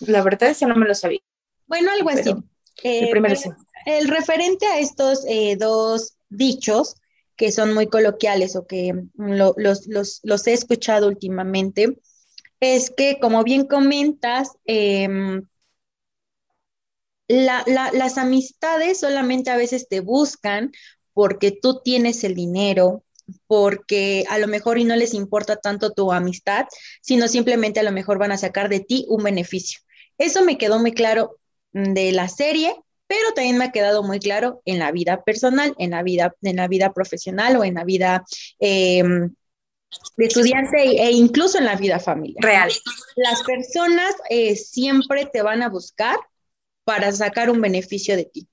La 0.00 0.22
verdad 0.22 0.50
es 0.50 0.58
que 0.58 0.66
no 0.66 0.76
me 0.76 0.86
lo 0.86 0.94
sabía. 0.94 1.20
Bueno, 1.66 1.90
algo 1.90 2.10
así. 2.10 2.30
el, 2.82 3.08
eh, 3.86 4.06
referente 4.06 4.66
a 4.66 4.78
estos 4.78 5.24
dos 5.58 6.16
dichos 6.28 6.96
que 7.36 7.52
son 7.52 7.72
muy 7.72 7.86
coloquiales 7.86 8.56
o 8.56 8.66
que 8.66 8.92
los, 9.14 9.86
los, 9.86 10.20
los, 10.22 10.46
he 10.46 10.52
escuchado 10.52 11.06
últimamente, 11.06 11.96
es 12.58 12.90
que, 12.90 13.18
como 13.20 13.44
bien 13.44 13.66
comentas, 13.66 14.50
em, 14.64 15.46
las 17.28 18.18
amistades 18.18 19.00
solamente 19.00 19.50
a 19.50 19.56
veces 19.56 19.88
te 19.88 20.00
buscan 20.00 20.72
porque 21.12 21.52
tú 21.52 21.80
tienes 21.84 22.24
el 22.24 22.34
dinero, 22.34 23.04
porque 23.46 24.24
a 24.28 24.38
lo 24.38 24.48
mejor 24.48 24.78
y 24.78 24.84
no 24.84 24.96
les 24.96 25.14
importa 25.14 25.56
tanto 25.56 25.92
tu 25.92 26.12
amistad, 26.12 26.66
sino 27.00 27.28
simplemente 27.28 27.80
a 27.80 27.82
lo 27.84 27.92
mejor 27.92 28.18
van 28.18 28.32
a 28.32 28.38
sacar 28.38 28.68
de 28.68 28.80
ti 28.80 29.04
un 29.08 29.22
beneficio. 29.22 29.80
Eso 30.18 30.44
me 30.44 30.58
quedó 30.58 30.78
muy 30.78 30.92
claro 30.92 31.38
de 31.72 32.12
la 32.12 32.28
serie, 32.28 32.74
pero 33.06 33.32
también 33.34 33.58
me 33.58 33.66
ha 33.66 33.72
quedado 33.72 34.02
muy 34.02 34.18
claro 34.18 34.62
en 34.64 34.78
la 34.78 34.92
vida 34.92 35.22
personal, 35.22 35.74
en 35.78 35.90
la 35.90 36.02
vida, 36.02 36.34
en 36.42 36.56
la 36.56 36.68
vida 36.68 36.92
profesional 36.92 37.56
o 37.56 37.64
en 37.64 37.74
la 37.74 37.84
vida 37.84 38.24
em, 38.58 39.34
de 40.16 40.24
estudiante 40.26 40.78
e 40.78 41.10
incluso 41.12 41.58
en 41.58 41.64
la 41.64 41.76
vida 41.76 42.00
familiar. 42.00 42.44
Real. 42.44 42.70
Las 43.16 43.42
personas 43.42 44.14
eh, 44.28 44.56
siempre 44.56 45.26
te 45.26 45.42
van 45.42 45.62
a 45.62 45.68
buscar 45.68 46.16
para 46.84 47.12
sacar 47.12 47.50
un 47.50 47.60
beneficio 47.60 48.16
de 48.16 48.24
ti. 48.24 48.48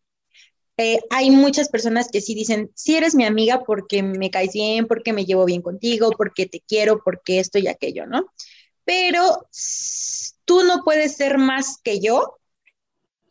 Eh, 0.78 1.00
hay 1.10 1.32
muchas 1.32 1.70
personas 1.70 2.10
que 2.12 2.20
sí 2.20 2.36
dicen, 2.36 2.70
sí 2.76 2.98
eres 2.98 3.16
mi 3.16 3.26
amiga 3.26 3.64
porque 3.64 4.04
me 4.04 4.30
caes 4.30 4.54
bien, 4.54 4.88
porque 4.88 5.14
me 5.14 5.26
llevo 5.26 5.46
bien 5.46 5.62
contigo, 5.62 6.12
porque 6.18 6.46
te 6.46 6.62
quiero, 6.68 7.02
porque 7.04 7.40
esto 7.40 7.58
y 7.60 7.68
aquello, 7.68 8.06
¿no? 8.06 8.26
Pero 8.84 9.48
tú 10.44 10.64
no 10.64 10.84
puedes 10.84 11.16
ser 11.16 11.38
más 11.38 11.78
que 11.82 12.02
yo. 12.02 12.38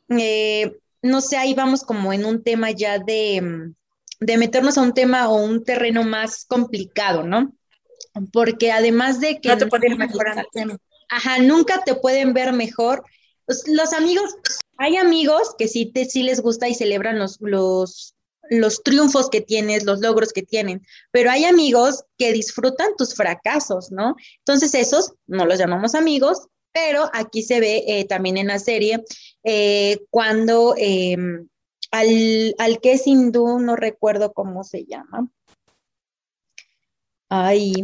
Eh, 0.09 0.79
no 1.03 1.21
sé, 1.21 1.37
ahí 1.37 1.53
vamos 1.55 1.83
como 1.85 2.13
en 2.15 2.25
un 2.25 2.43
tema 2.43 2.71
ya 2.71 2.99
de, 2.99 3.73
de 4.21 4.39
meternos 4.39 4.79
a 4.79 4.83
un 4.83 4.95
tema 4.95 5.29
o 5.29 5.37
un 5.37 5.65
terreno 5.65 6.03
más 6.03 6.47
complicado, 6.47 7.25
¿no? 7.25 7.53
Porque 8.33 8.73
además 8.73 9.21
de 9.21 9.39
que... 9.41 9.51
No 9.51 9.59
te 9.59 9.67
pueden 9.67 9.99
mejorar. 9.99 10.47
Ajá, 11.11 11.39
nunca 11.39 11.83
te 11.85 11.95
pueden 11.95 12.33
ver 12.33 12.55
mejor. 12.55 13.05
Los 13.67 13.93
amigos 13.93 14.35
hay 14.79 14.97
amigos 14.97 15.55
que 15.59 15.69
sí, 15.69 15.87
te, 15.87 16.05
sí 16.05 16.23
les 16.23 16.41
gusta 16.41 16.69
y 16.69 16.75
celebran 16.75 17.19
los, 17.19 17.41
los, 17.41 18.15
los 18.51 18.83
triunfos 18.83 19.31
que 19.31 19.41
tienes, 19.41 19.85
los 19.85 20.01
logros 20.01 20.33
que 20.33 20.43
tienen, 20.43 20.87
pero 21.11 21.31
hay 21.31 21.45
amigos 21.45 22.05
que 22.19 22.33
disfrutan 22.33 22.97
tus 22.97 23.15
fracasos, 23.15 23.91
¿no? 23.91 24.17
Entonces 24.39 24.75
esos 24.75 25.15
no 25.27 25.47
los 25.47 25.59
llamamos 25.59 25.95
amigos, 25.95 26.49
pero 26.73 27.09
aquí 27.13 27.43
se 27.43 27.61
ve 27.61 27.85
eh, 27.87 28.05
también 28.05 28.37
en 28.37 28.49
la 28.49 28.59
serie 28.59 29.05
eh, 29.45 30.01
cuando 30.11 30.75
em, 30.77 31.49
al, 31.91 32.55
al, 32.59 32.81
que 32.81 32.93
es 32.93 33.07
hindú, 33.07 33.61
no 33.61 33.77
recuerdo 33.77 34.33
cómo 34.33 34.65
se 34.65 34.85
llama. 34.85 35.29
Ay. 37.29 37.75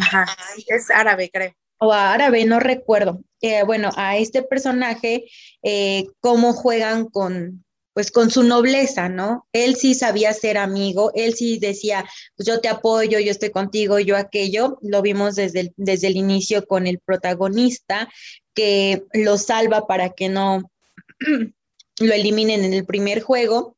es 0.66 0.90
árabe, 0.90 1.30
creo 1.32 1.54
o 1.80 1.92
árabe, 1.92 2.44
no 2.44 2.60
recuerdo. 2.60 3.22
Eh, 3.40 3.62
bueno, 3.64 3.90
a 3.96 4.18
este 4.18 4.42
personaje, 4.42 5.24
eh, 5.62 6.06
cómo 6.20 6.52
juegan 6.52 7.06
con, 7.06 7.64
pues 7.94 8.10
con 8.10 8.30
su 8.30 8.42
nobleza, 8.42 9.08
¿no? 9.08 9.48
Él 9.52 9.76
sí 9.76 9.94
sabía 9.94 10.32
ser 10.34 10.58
amigo, 10.58 11.10
él 11.14 11.34
sí 11.34 11.58
decía, 11.58 12.04
pues 12.36 12.46
yo 12.46 12.60
te 12.60 12.68
apoyo, 12.68 13.18
yo 13.18 13.30
estoy 13.30 13.50
contigo, 13.50 13.98
yo 13.98 14.16
aquello. 14.16 14.78
Lo 14.82 15.00
vimos 15.00 15.36
desde 15.36 15.60
el, 15.60 15.72
desde 15.76 16.08
el 16.08 16.16
inicio 16.16 16.66
con 16.66 16.86
el 16.86 16.98
protagonista 16.98 18.08
que 18.54 19.04
lo 19.14 19.38
salva 19.38 19.86
para 19.86 20.10
que 20.10 20.28
no 20.28 20.70
lo 22.00 22.12
eliminen 22.12 22.64
en 22.64 22.74
el 22.74 22.84
primer 22.84 23.22
juego. 23.22 23.76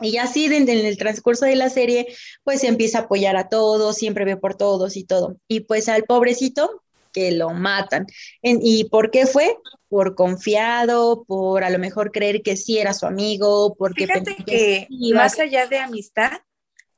Y 0.00 0.18
así 0.18 0.46
en 0.46 0.68
el 0.68 0.98
transcurso 0.98 1.46
de 1.46 1.56
la 1.56 1.70
serie, 1.70 2.08
pues 2.42 2.64
empieza 2.64 2.98
a 2.98 3.02
apoyar 3.02 3.36
a 3.36 3.48
todos, 3.48 3.96
siempre 3.96 4.24
ve 4.24 4.36
por 4.36 4.56
todos 4.56 4.96
y 4.96 5.04
todo. 5.04 5.36
Y 5.48 5.60
pues 5.60 5.88
al 5.88 6.02
pobrecito, 6.02 6.83
que 7.14 7.32
lo 7.32 7.50
matan. 7.50 8.06
¿Y 8.42 8.84
por 8.90 9.10
qué 9.10 9.26
fue? 9.26 9.56
Por 9.88 10.14
confiado, 10.14 11.24
por 11.24 11.64
a 11.64 11.70
lo 11.70 11.78
mejor 11.78 12.10
creer 12.12 12.42
que 12.42 12.58
sí 12.58 12.78
era 12.78 12.92
su 12.92 13.06
amigo, 13.06 13.74
porque... 13.78 14.06
Fíjate 14.06 14.36
que, 14.44 14.88
más 15.14 15.38
allá 15.38 15.66
de 15.66 15.78
amistad, 15.78 16.32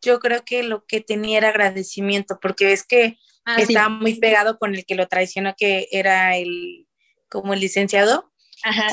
yo 0.01 0.19
creo 0.19 0.45
que 0.45 0.63
lo 0.63 0.85
que 0.87 1.01
tenía 1.01 1.39
era 1.39 1.51
agradecimiento, 1.51 2.39
porque 2.41 2.73
es 2.73 2.85
que 2.85 3.19
ah, 3.45 3.57
estaba 3.61 3.91
muy 3.91 4.19
pegado 4.19 4.59
con 4.59 4.75
el 4.75 4.85
que 4.85 4.95
lo 4.95 5.07
traicionó, 5.07 5.55
que 5.57 5.89
era 5.93 6.37
el, 6.37 6.89
como 7.29 7.53
el 7.55 7.61
licenciado. 7.61 8.33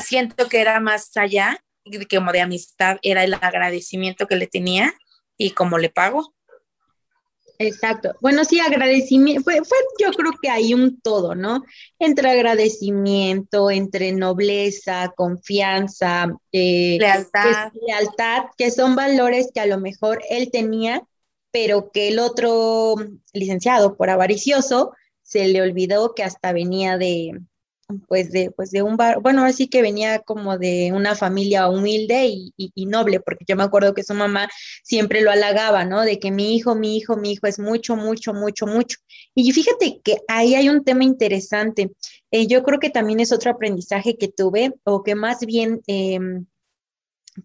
Siento 0.04 0.48
que 0.48 0.60
era 0.60 0.78
más 0.78 1.16
allá, 1.16 1.64
como 2.10 2.32
de 2.32 2.40
amistad, 2.40 2.98
era 3.02 3.24
el 3.24 3.34
agradecimiento 3.34 4.26
que 4.26 4.36
le 4.36 4.46
tenía 4.46 4.94
y 5.36 5.50
como 5.50 5.78
le 5.78 5.88
pago. 5.88 6.33
Exacto. 7.66 8.14
Bueno, 8.20 8.44
sí, 8.44 8.60
agradecimiento, 8.60 9.42
fue, 9.42 9.56
fue, 9.64 9.78
yo 9.98 10.10
creo 10.12 10.32
que 10.40 10.50
hay 10.50 10.74
un 10.74 11.00
todo, 11.00 11.34
¿no? 11.34 11.62
Entre 11.98 12.30
agradecimiento, 12.30 13.70
entre 13.70 14.12
nobleza, 14.12 15.12
confianza, 15.16 16.28
eh, 16.52 16.96
lealtad. 17.00 17.72
lealtad, 17.86 18.44
que 18.56 18.70
son 18.70 18.96
valores 18.96 19.50
que 19.54 19.60
a 19.60 19.66
lo 19.66 19.78
mejor 19.78 20.22
él 20.30 20.50
tenía, 20.50 21.02
pero 21.50 21.90
que 21.92 22.08
el 22.08 22.18
otro 22.18 22.96
licenciado, 23.32 23.96
por 23.96 24.10
avaricioso, 24.10 24.92
se 25.22 25.48
le 25.48 25.62
olvidó 25.62 26.14
que 26.14 26.22
hasta 26.22 26.52
venía 26.52 26.98
de, 26.98 27.40
pues 28.08 28.32
de, 28.32 28.50
pues 28.50 28.70
de 28.70 28.82
un 28.82 28.96
bar, 28.96 29.20
bueno, 29.20 29.44
así 29.44 29.68
que 29.68 29.82
venía 29.82 30.20
como 30.20 30.58
de 30.58 30.92
una 30.92 31.14
familia 31.14 31.68
humilde 31.68 32.26
y, 32.26 32.86
noble, 32.86 33.20
porque 33.20 33.44
yo 33.46 33.56
me 33.56 33.62
acuerdo 33.62 33.94
que 33.94 34.02
su 34.02 34.14
mamá 34.14 34.48
siempre 34.82 35.20
lo 35.20 35.30
halagaba, 35.30 35.84
¿no? 35.84 36.02
De 36.02 36.18
que 36.18 36.30
mi 36.30 36.56
hijo, 36.56 36.74
mi 36.74 36.96
hijo, 36.96 37.16
mi 37.16 37.32
hijo 37.32 37.46
es 37.46 37.58
mucho, 37.58 37.96
mucho, 37.96 38.32
mucho, 38.32 38.66
mucho. 38.66 38.98
Y 39.34 39.50
fíjate 39.52 40.00
que 40.02 40.18
ahí 40.28 40.54
hay 40.54 40.68
un 40.68 40.84
tema 40.84 41.04
interesante. 41.04 41.92
Eh, 42.30 42.46
yo 42.46 42.62
creo 42.62 42.78
que 42.78 42.90
también 42.90 43.20
es 43.20 43.32
otro 43.32 43.50
aprendizaje 43.50 44.16
que 44.16 44.28
tuve, 44.28 44.72
o 44.84 45.02
que 45.02 45.14
más 45.14 45.40
bien 45.40 45.82
em, 45.86 46.46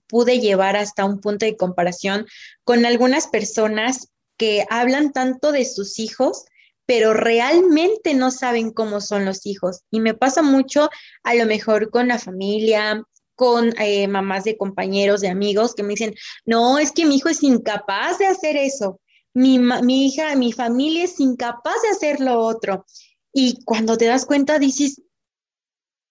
pude 0.07 0.39
llevar 0.39 0.75
hasta 0.75 1.05
un 1.05 1.19
punto 1.19 1.45
de 1.45 1.57
comparación 1.57 2.27
con 2.63 2.85
algunas 2.85 3.27
personas 3.27 4.09
que 4.37 4.65
hablan 4.69 5.11
tanto 5.11 5.51
de 5.51 5.65
sus 5.65 5.99
hijos, 5.99 6.45
pero 6.89 7.13
realmente 7.13 8.15
no 8.15 8.31
saben 8.31 8.71
cómo 8.71 8.99
son 8.99 9.23
los 9.23 9.45
hijos. 9.45 9.83
Y 9.91 9.99
me 9.99 10.15
pasa 10.15 10.41
mucho 10.41 10.89
a 11.21 11.35
lo 11.35 11.45
mejor 11.45 11.91
con 11.91 12.07
la 12.07 12.17
familia, 12.17 13.03
con 13.35 13.79
eh, 13.79 14.07
mamás 14.07 14.45
de 14.45 14.57
compañeros, 14.57 15.21
de 15.21 15.29
amigos, 15.29 15.75
que 15.75 15.83
me 15.83 15.89
dicen, 15.89 16.15
no, 16.45 16.79
es 16.79 16.91
que 16.91 17.05
mi 17.05 17.17
hijo 17.17 17.29
es 17.29 17.43
incapaz 17.43 18.17
de 18.17 18.25
hacer 18.25 18.57
eso. 18.57 18.99
Mi, 19.35 19.59
mi 19.59 20.07
hija, 20.07 20.35
mi 20.35 20.51
familia 20.51 21.03
es 21.03 21.19
incapaz 21.19 21.79
de 21.83 21.89
hacer 21.89 22.21
lo 22.21 22.39
otro. 22.39 22.87
Y 23.31 23.63
cuando 23.65 23.95
te 23.95 24.05
das 24.05 24.25
cuenta, 24.25 24.57
dices, 24.57 25.03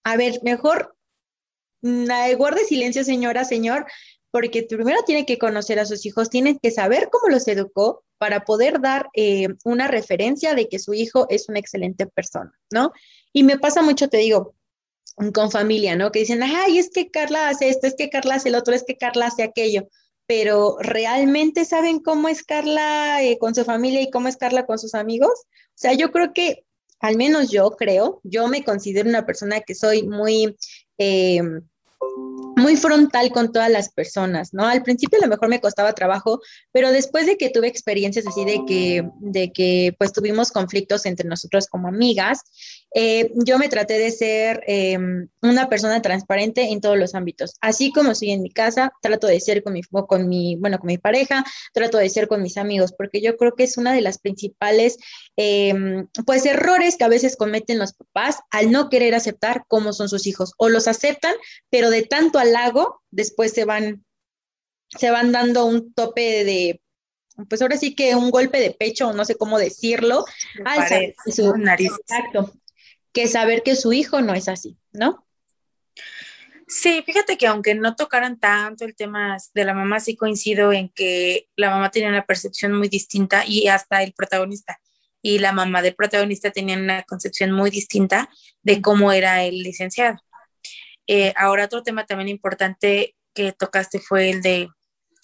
a 0.04 0.16
ver, 0.16 0.38
mejor 0.44 0.96
mm, 1.82 2.06
guarde 2.36 2.64
silencio, 2.64 3.02
señora, 3.02 3.44
señor, 3.44 3.84
porque 4.30 4.64
primero 4.64 5.02
tiene 5.04 5.24
que 5.24 5.38
conocer 5.38 5.78
a 5.78 5.86
sus 5.86 6.04
hijos, 6.06 6.30
tiene 6.30 6.58
que 6.58 6.70
saber 6.70 7.08
cómo 7.10 7.28
los 7.28 7.48
educó 7.48 8.04
para 8.18 8.44
poder 8.44 8.80
dar 8.80 9.08
eh, 9.14 9.48
una 9.64 9.88
referencia 9.88 10.54
de 10.54 10.68
que 10.68 10.78
su 10.78 10.92
hijo 10.94 11.26
es 11.30 11.48
una 11.48 11.58
excelente 11.58 12.06
persona, 12.06 12.52
¿no? 12.70 12.92
Y 13.32 13.44
me 13.44 13.58
pasa 13.58 13.80
mucho, 13.80 14.08
te 14.08 14.18
digo, 14.18 14.54
con 15.32 15.50
familia, 15.50 15.96
¿no? 15.96 16.12
Que 16.12 16.20
dicen, 16.20 16.42
ay, 16.42 16.78
es 16.78 16.90
que 16.90 17.10
Carla 17.10 17.48
hace 17.48 17.68
esto, 17.68 17.86
es 17.86 17.94
que 17.96 18.10
Carla 18.10 18.36
hace 18.36 18.50
el 18.50 18.54
otro, 18.54 18.74
es 18.74 18.84
que 18.84 18.96
Carla 18.96 19.26
hace 19.26 19.42
aquello, 19.42 19.88
pero 20.26 20.76
¿realmente 20.80 21.64
saben 21.64 22.00
cómo 22.00 22.28
es 22.28 22.42
Carla 22.44 23.22
eh, 23.22 23.38
con 23.38 23.54
su 23.54 23.64
familia 23.64 24.02
y 24.02 24.10
cómo 24.10 24.28
es 24.28 24.36
Carla 24.36 24.66
con 24.66 24.78
sus 24.78 24.94
amigos? 24.94 25.32
O 25.32 25.74
sea, 25.74 25.94
yo 25.94 26.12
creo 26.12 26.32
que, 26.34 26.64
al 27.00 27.16
menos 27.16 27.50
yo 27.50 27.70
creo, 27.70 28.20
yo 28.24 28.48
me 28.48 28.64
considero 28.64 29.08
una 29.08 29.24
persona 29.24 29.60
que 29.60 29.74
soy 29.74 30.02
muy... 30.06 30.56
Eh, 30.98 31.40
muy 32.56 32.76
frontal 32.76 33.30
con 33.30 33.52
todas 33.52 33.70
las 33.70 33.90
personas, 33.90 34.52
¿no? 34.52 34.66
Al 34.66 34.82
principio 34.82 35.18
a 35.18 35.22
lo 35.22 35.28
mejor 35.28 35.48
me 35.48 35.60
costaba 35.60 35.92
trabajo, 35.92 36.40
pero 36.72 36.90
después 36.90 37.26
de 37.26 37.36
que 37.36 37.50
tuve 37.50 37.68
experiencias 37.68 38.26
así 38.26 38.44
de 38.44 38.60
que, 38.66 39.08
de 39.20 39.52
que 39.52 39.94
pues 39.98 40.12
tuvimos 40.12 40.50
conflictos 40.50 41.06
entre 41.06 41.28
nosotros 41.28 41.66
como 41.68 41.88
amigas, 41.88 42.42
eh, 42.94 43.30
yo 43.34 43.58
me 43.58 43.68
traté 43.68 43.98
de 43.98 44.10
ser 44.10 44.62
em, 44.66 45.28
una 45.42 45.68
persona 45.68 46.00
transparente 46.02 46.72
en 46.72 46.80
todos 46.80 46.98
los 46.98 47.14
ámbitos. 47.14 47.54
Así 47.60 47.92
como 47.92 48.14
soy 48.14 48.30
en 48.30 48.42
mi 48.42 48.50
casa, 48.50 48.92
trato 49.02 49.26
de 49.26 49.40
ser 49.40 49.62
con 49.62 49.74
mi, 49.74 49.82
con 49.82 50.28
mi, 50.28 50.56
bueno, 50.56 50.78
con 50.78 50.88
mi 50.88 50.98
pareja, 50.98 51.44
trato 51.72 51.98
de 51.98 52.08
ser 52.08 52.28
con 52.28 52.42
mis 52.42 52.56
amigos, 52.56 52.92
porque 52.96 53.20
yo 53.20 53.36
creo 53.36 53.54
que 53.54 53.64
es 53.64 53.76
una 53.76 53.92
de 53.92 54.00
las 54.00 54.18
principales, 54.18 54.98
em, 55.36 56.06
pues, 56.26 56.46
errores 56.46 56.96
que 56.96 57.04
a 57.04 57.08
veces 57.08 57.36
cometen 57.36 57.78
los 57.78 57.92
papás 57.92 58.38
al 58.50 58.70
no 58.70 58.88
querer 58.88 59.14
aceptar 59.14 59.64
cómo 59.68 59.92
son 59.92 60.08
sus 60.08 60.26
hijos, 60.26 60.52
o 60.56 60.68
los 60.68 60.88
aceptan, 60.88 61.34
pero 61.70 61.90
de 61.90 62.02
tanto 62.02 62.27
halago, 62.36 63.02
después 63.10 63.52
se 63.52 63.64
van, 63.64 64.04
se 64.88 65.10
van 65.10 65.32
dando 65.32 65.64
un 65.66 65.92
tope 65.94 66.44
de 66.44 66.82
pues 67.48 67.62
ahora 67.62 67.76
sí 67.76 67.94
que 67.94 68.16
un 68.16 68.32
golpe 68.32 68.58
de 68.58 68.72
pecho, 68.72 69.12
no 69.12 69.24
sé 69.24 69.36
cómo 69.36 69.60
decirlo, 69.60 70.24
al 70.64 71.14
su 71.32 71.56
nariz. 71.56 71.92
Exacto 72.00 72.52
que 73.12 73.26
saber 73.26 73.62
que 73.62 73.76
su 73.76 73.92
hijo 73.92 74.20
no 74.20 74.34
es 74.34 74.48
así, 74.48 74.76
¿no? 74.92 75.26
Sí, 76.66 77.02
fíjate 77.04 77.38
que 77.38 77.46
aunque 77.46 77.74
no 77.74 77.96
tocaran 77.96 78.38
tanto 78.38 78.84
el 78.84 78.94
tema 78.94 79.36
de 79.54 79.64
la 79.64 79.74
mamá, 79.74 80.00
sí 80.00 80.16
coincido 80.16 80.72
en 80.72 80.90
que 80.90 81.48
la 81.56 81.70
mamá 81.70 81.90
tenía 81.90 82.10
una 82.10 82.26
percepción 82.26 82.74
muy 82.74 82.88
distinta 82.88 83.44
y 83.46 83.68
hasta 83.68 84.02
el 84.02 84.12
protagonista 84.12 84.78
y 85.22 85.38
la 85.38 85.52
mamá 85.52 85.82
del 85.82 85.96
protagonista 85.96 86.52
tenían 86.52 86.82
una 86.82 87.02
concepción 87.02 87.50
muy 87.50 87.70
distinta 87.70 88.28
de 88.62 88.80
cómo 88.80 89.10
era 89.10 89.42
el 89.42 89.62
licenciado. 89.62 90.18
Eh, 91.08 91.32
ahora 91.36 91.64
otro 91.64 91.82
tema 91.82 92.06
también 92.06 92.28
importante 92.28 93.16
que 93.34 93.52
tocaste 93.52 93.98
fue 93.98 94.30
el 94.30 94.42
de 94.42 94.68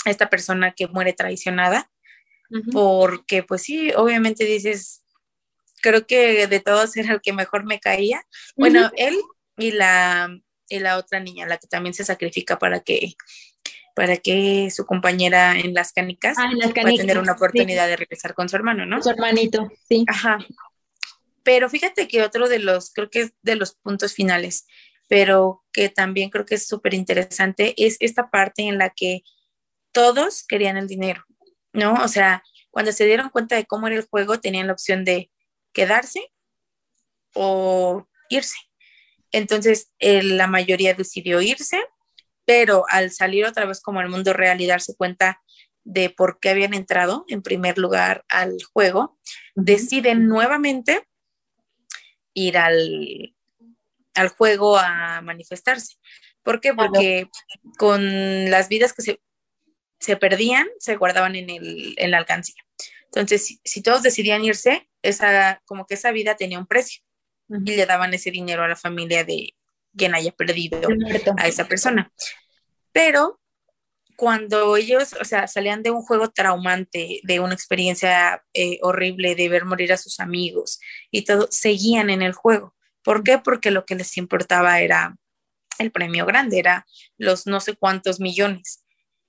esta 0.05 0.29
persona 0.29 0.73
que 0.73 0.89
muere 0.89 1.13
traicionada, 1.13 1.91
porque 2.73 3.43
pues 3.43 3.63
sí, 3.63 3.93
obviamente 3.97 4.45
dices, 4.45 5.03
creo 5.83 6.07
que 6.07 6.47
de 6.47 6.61
todos 6.61 6.97
era 6.97 7.13
el 7.13 7.21
que 7.21 7.33
mejor 7.33 7.65
me 7.65 7.81
caía. 7.81 8.23
Bueno, 8.57 8.91
él 8.97 9.17
y 9.57 9.73
la, 9.73 10.29
y 10.69 10.79
la 10.79 10.99
otra 10.99 11.21
niña, 11.21 11.47
la 11.47 11.59
que 11.59 11.67
también 11.67 11.95
se 11.95 12.05
sacrifica 12.05 12.59
para 12.59 12.81
que 12.81 13.15
para 13.95 14.17
que 14.17 14.71
su 14.73 14.87
compañera 14.87 15.57
en 15.57 15.73
las 15.73 15.93
canicas, 15.93 16.37
ah, 16.39 16.51
pueda 16.75 16.97
tener 16.97 17.17
una 17.17 17.33
oportunidad 17.33 17.87
de 17.87 17.97
regresar 17.97 18.35
con 18.35 18.49
su 18.49 18.57
hermano, 18.57 18.85
¿no? 18.87 19.01
Su 19.01 19.11
hermanito, 19.11 19.71
sí. 19.89 20.05
Ajá. 20.09 20.39
Pero 21.45 21.71
fíjate 21.71 22.09
que 22.09 22.23
otro 22.23 22.49
de 22.49 22.59
los, 22.59 22.93
creo 22.93 23.09
que 23.09 23.21
es 23.21 23.33
de 23.43 23.55
los 23.55 23.75
puntos 23.75 24.13
finales, 24.13 24.67
pero 25.09 25.63
que 25.73 25.89
también 25.89 26.31
creo 26.31 26.45
que 26.47 26.57
es 26.57 26.67
súper 26.67 26.95
interesante, 26.95 27.75
es 27.77 27.97
esta 28.01 28.31
parte 28.31 28.63
en 28.63 28.79
la 28.79 28.91
que 28.91 29.23
todos 29.93 30.45
querían 30.47 30.77
el 30.77 30.89
dinero, 30.89 31.25
¿no? 31.73 31.95
O 32.03 32.09
sea, 32.09 32.43
cuando 32.71 32.93
se 32.93 33.07
dieron 33.07 33.31
cuenta 33.31 33.57
de 33.57 33.67
cómo 33.67 33.87
era 33.87 33.97
el 33.97 34.07
juego, 34.07 34.41
tenían 34.41 34.67
la 34.67 34.73
opción 34.73 35.05
de 35.05 35.31
quedarse 35.73 36.33
o 37.35 38.07
irse. 38.29 38.57
Entonces, 39.33 39.91
la 40.01 40.47
mayoría 40.47 40.95
decidió 40.95 41.41
irse 41.41 41.81
pero 42.45 42.85
al 42.89 43.11
salir 43.11 43.45
otra 43.47 43.67
vez 43.67 43.81
como 43.81 44.01
al 44.01 44.09
mundo 44.09 44.33
real 44.33 44.61
y 44.61 44.67
darse 44.67 44.95
cuenta 44.97 45.43
de 45.83 46.11
por 46.11 46.39
qué 46.41 46.51
habían 46.51 46.75
entrado 46.75 47.25
en 47.29 47.43
primer 47.43 47.79
lugar 47.79 48.25
al 48.29 48.57
juego, 48.73 49.19
deciden 49.55 50.29
nuevamente 50.29 51.07
ir 52.33 52.59
al, 52.59 53.34
al 54.15 54.29
juego 54.29 54.79
a 54.79 55.21
manifestarse. 55.23 55.97
¿Por 56.43 56.61
qué? 56.61 56.75
Porque 56.75 57.29
con 57.79 58.51
las 58.51 58.69
vidas 58.69 58.93
que 58.93 59.03
se, 59.03 59.21
se 59.99 60.17
perdían, 60.17 60.67
se 60.79 60.97
guardaban 60.97 61.37
en, 61.37 61.51
el, 61.51 61.95
en 61.97 62.11
la 62.11 62.19
alcancía. 62.19 62.63
Entonces, 63.07 63.47
si, 63.47 63.61
si, 63.65 63.83
todos 63.83 64.03
decidían 64.03 64.45
irse, 64.45 64.89
esa, 65.03 65.63
como 65.65 65.87
que 65.87 65.95
esa 65.95 66.11
vida 66.11 66.37
tenía 66.37 66.59
un 66.59 66.67
precio 66.67 67.03
y 67.49 67.77
le 67.77 67.87
daban 67.87 68.13
ese 68.13 68.31
dinero 68.31 68.65
a 68.65 68.69
la 68.69 68.77
familia 68.77 69.25
de, 69.25 69.55
quien 69.97 70.15
haya 70.15 70.33
perdido 70.33 70.81
a 71.39 71.49
esa 71.49 71.67
persona. 71.67 72.13
Pero 72.93 73.41
cuando 74.17 74.77
ellos, 74.77 75.15
o 75.21 75.25
sea, 75.25 75.47
salían 75.49 75.83
de 75.83 75.91
un 75.91 76.03
juego 76.03 76.31
traumante, 76.31 77.21
de 77.23 77.41
una 77.41 77.55
experiencia 77.55 78.45
eh, 78.53 78.79
horrible, 78.83 79.35
de 79.35 79.49
ver 79.49 79.65
morir 79.65 79.93
a 79.93 79.97
sus 79.97 80.21
amigos 80.21 80.81
y 81.11 81.25
todo, 81.25 81.49
seguían 81.51 82.11
en 82.11 82.23
el 82.23 82.33
juego. 82.33 82.75
¿Por 83.05 83.23
qué? 83.23 83.39
Porque 83.39 83.71
lo 83.71 83.85
que 83.85 83.95
les 83.95 84.17
importaba 84.17 84.81
era 84.81 85.17
el 85.79 85.93
premio 85.93 86.27
grande, 86.27 86.59
era 86.59 86.87
los 87.17 87.47
no 87.47 87.61
sé 87.61 87.77
cuántos 87.77 88.19
millones. 88.19 88.85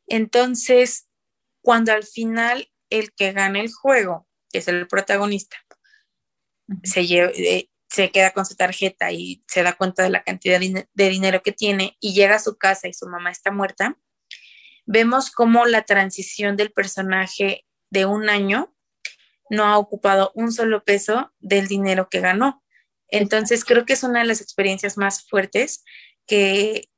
Entonces, 0.07 1.07
cuando 1.61 1.91
al 1.91 2.03
final 2.03 2.71
el 2.89 3.13
que 3.13 3.33
gana 3.33 3.59
el 3.59 3.71
juego, 3.71 4.27
que 4.51 4.59
es 4.59 4.67
el 4.67 4.87
protagonista, 4.87 5.57
se, 6.83 7.05
lleva, 7.05 7.31
eh, 7.35 7.69
se 7.89 8.11
queda 8.11 8.31
con 8.31 8.45
su 8.45 8.55
tarjeta 8.55 9.11
y 9.11 9.43
se 9.47 9.63
da 9.63 9.73
cuenta 9.73 10.03
de 10.03 10.09
la 10.09 10.23
cantidad 10.23 10.59
de 10.59 11.09
dinero 11.09 11.41
que 11.43 11.51
tiene 11.51 11.97
y 11.99 12.13
llega 12.13 12.35
a 12.35 12.39
su 12.39 12.57
casa 12.57 12.87
y 12.87 12.93
su 12.93 13.07
mamá 13.07 13.31
está 13.31 13.51
muerta, 13.51 13.97
vemos 14.85 15.31
cómo 15.31 15.65
la 15.65 15.83
transición 15.83 16.55
del 16.55 16.71
personaje 16.71 17.65
de 17.89 18.05
un 18.05 18.29
año 18.29 18.73
no 19.49 19.65
ha 19.65 19.77
ocupado 19.77 20.31
un 20.35 20.51
solo 20.51 20.83
peso 20.83 21.33
del 21.39 21.67
dinero 21.67 22.09
que 22.09 22.19
ganó. 22.19 22.63
Entonces 23.17 23.65
creo 23.65 23.85
que 23.85 23.93
es 23.93 24.03
una 24.03 24.19
de 24.19 24.25
las 24.25 24.41
experiencias 24.41 24.97
más 24.97 25.27
fuertes 25.27 25.83
que 26.27 26.89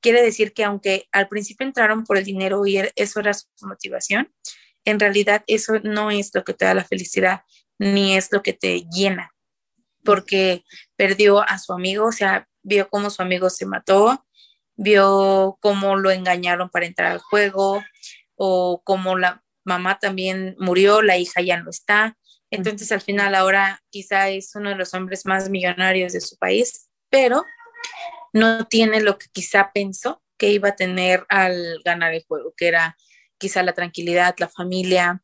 quiere 0.00 0.22
decir 0.22 0.52
que 0.52 0.64
aunque 0.64 1.08
al 1.12 1.28
principio 1.28 1.66
entraron 1.66 2.04
por 2.04 2.18
el 2.18 2.24
dinero 2.24 2.64
y 2.66 2.76
er, 2.76 2.92
eso 2.96 3.20
era 3.20 3.34
su 3.34 3.46
motivación, 3.62 4.32
en 4.84 5.00
realidad 5.00 5.44
eso 5.46 5.80
no 5.82 6.10
es 6.10 6.30
lo 6.34 6.44
que 6.44 6.54
te 6.54 6.64
da 6.64 6.74
la 6.74 6.84
felicidad 6.84 7.42
ni 7.78 8.16
es 8.16 8.30
lo 8.32 8.42
que 8.42 8.52
te 8.52 8.84
llena 8.90 9.32
porque 10.08 10.64
perdió 10.96 11.40
a 11.40 11.58
su 11.58 11.74
amigo, 11.74 12.06
o 12.06 12.12
sea, 12.12 12.48
vio 12.62 12.88
cómo 12.88 13.10
su 13.10 13.20
amigo 13.20 13.50
se 13.50 13.66
mató, 13.66 14.24
vio 14.74 15.58
cómo 15.60 15.96
lo 15.96 16.10
engañaron 16.10 16.70
para 16.70 16.86
entrar 16.86 17.12
al 17.12 17.18
juego, 17.18 17.82
o 18.34 18.80
cómo 18.84 19.18
la 19.18 19.44
mamá 19.64 19.98
también 19.98 20.56
murió, 20.58 21.02
la 21.02 21.18
hija 21.18 21.42
ya 21.42 21.60
no 21.60 21.68
está. 21.68 22.16
Entonces, 22.50 22.90
al 22.92 23.00
final, 23.00 23.34
ahora 23.34 23.82
quizá 23.90 24.28
es 24.28 24.54
uno 24.54 24.70
de 24.70 24.76
los 24.76 24.94
hombres 24.94 25.26
más 25.26 25.50
millonarios 25.50 26.12
de 26.12 26.20
su 26.20 26.36
país, 26.36 26.88
pero 27.10 27.44
no 28.32 28.66
tiene 28.66 29.00
lo 29.00 29.18
que 29.18 29.26
quizá 29.32 29.70
pensó 29.72 30.22
que 30.36 30.50
iba 30.50 30.70
a 30.70 30.76
tener 30.76 31.26
al 31.28 31.80
ganar 31.84 32.14
el 32.14 32.24
juego, 32.26 32.54
que 32.56 32.68
era 32.68 32.96
quizá 33.38 33.62
la 33.62 33.72
tranquilidad, 33.72 34.34
la 34.38 34.48
familia, 34.48 35.22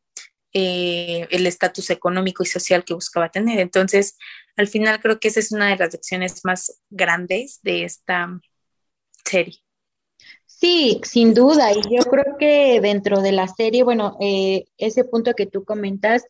eh, 0.52 1.26
el 1.30 1.46
estatus 1.46 1.90
económico 1.90 2.42
y 2.42 2.46
social 2.46 2.84
que 2.84 2.94
buscaba 2.94 3.30
tener. 3.30 3.58
Entonces, 3.58 4.16
al 4.56 4.68
final 4.68 5.00
creo 5.00 5.18
que 5.18 5.28
esa 5.28 5.40
es 5.40 5.52
una 5.52 5.68
de 5.68 5.76
las 5.76 5.92
lecciones 5.92 6.44
más 6.44 6.80
grandes 6.90 7.60
de 7.62 7.84
esta 7.84 8.40
serie. 9.24 9.58
Sí, 10.46 11.00
sin 11.04 11.34
duda. 11.34 11.72
Y 11.72 11.82
yo 11.94 12.04
creo 12.04 12.36
que 12.38 12.80
dentro 12.80 13.20
de 13.20 13.32
la 13.32 13.48
serie, 13.48 13.82
bueno, 13.82 14.16
eh, 14.20 14.64
ese 14.78 15.04
punto 15.04 15.34
que 15.34 15.46
tú 15.46 15.64
comentas, 15.64 16.24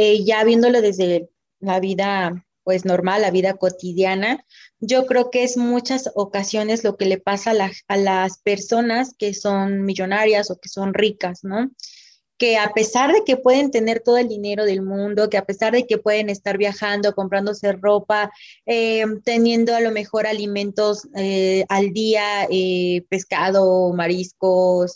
eh, 0.00 0.22
ya 0.22 0.44
viéndolo 0.44 0.80
desde 0.80 1.28
la 1.58 1.80
vida 1.80 2.46
pues 2.62 2.84
normal, 2.84 3.22
la 3.22 3.32
vida 3.32 3.54
cotidiana, 3.54 4.44
yo 4.78 5.06
creo 5.06 5.30
que 5.30 5.42
es 5.42 5.56
muchas 5.56 6.08
ocasiones 6.14 6.84
lo 6.84 6.96
que 6.96 7.06
le 7.06 7.18
pasa 7.18 7.50
a, 7.50 7.70
a 7.88 7.96
las 7.96 8.38
personas 8.38 9.14
que 9.18 9.34
son 9.34 9.82
millonarias 9.84 10.52
o 10.52 10.60
que 10.60 10.68
son 10.68 10.94
ricas, 10.94 11.42
¿no? 11.42 11.72
que 12.36 12.58
a 12.58 12.70
pesar 12.72 13.12
de 13.12 13.24
que 13.24 13.36
pueden 13.36 13.72
tener 13.72 13.98
todo 13.98 14.18
el 14.18 14.28
dinero 14.28 14.64
del 14.64 14.82
mundo, 14.82 15.28
que 15.28 15.38
a 15.38 15.44
pesar 15.44 15.72
de 15.72 15.84
que 15.88 15.98
pueden 15.98 16.30
estar 16.30 16.56
viajando, 16.58 17.12
comprándose 17.12 17.72
ropa, 17.72 18.30
eh, 18.66 19.04
teniendo 19.24 19.74
a 19.74 19.80
lo 19.80 19.90
mejor 19.90 20.28
alimentos 20.28 21.08
eh, 21.16 21.64
al 21.68 21.92
día, 21.92 22.46
pescado, 23.08 23.92
mariscos, 23.92 24.94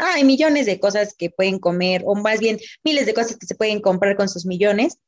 hay 0.00 0.24
millones 0.24 0.66
de 0.66 0.80
cosas 0.80 1.14
que 1.16 1.30
pueden 1.30 1.58
comer, 1.58 2.02
o 2.06 2.14
más 2.14 2.40
bien 2.40 2.58
miles 2.84 3.06
de 3.06 3.14
cosas 3.14 3.36
que 3.36 3.46
se 3.46 3.54
pueden 3.54 3.80
comprar 3.80 4.16
con 4.16 4.28
sus 4.28 4.46
millones, 4.46 4.98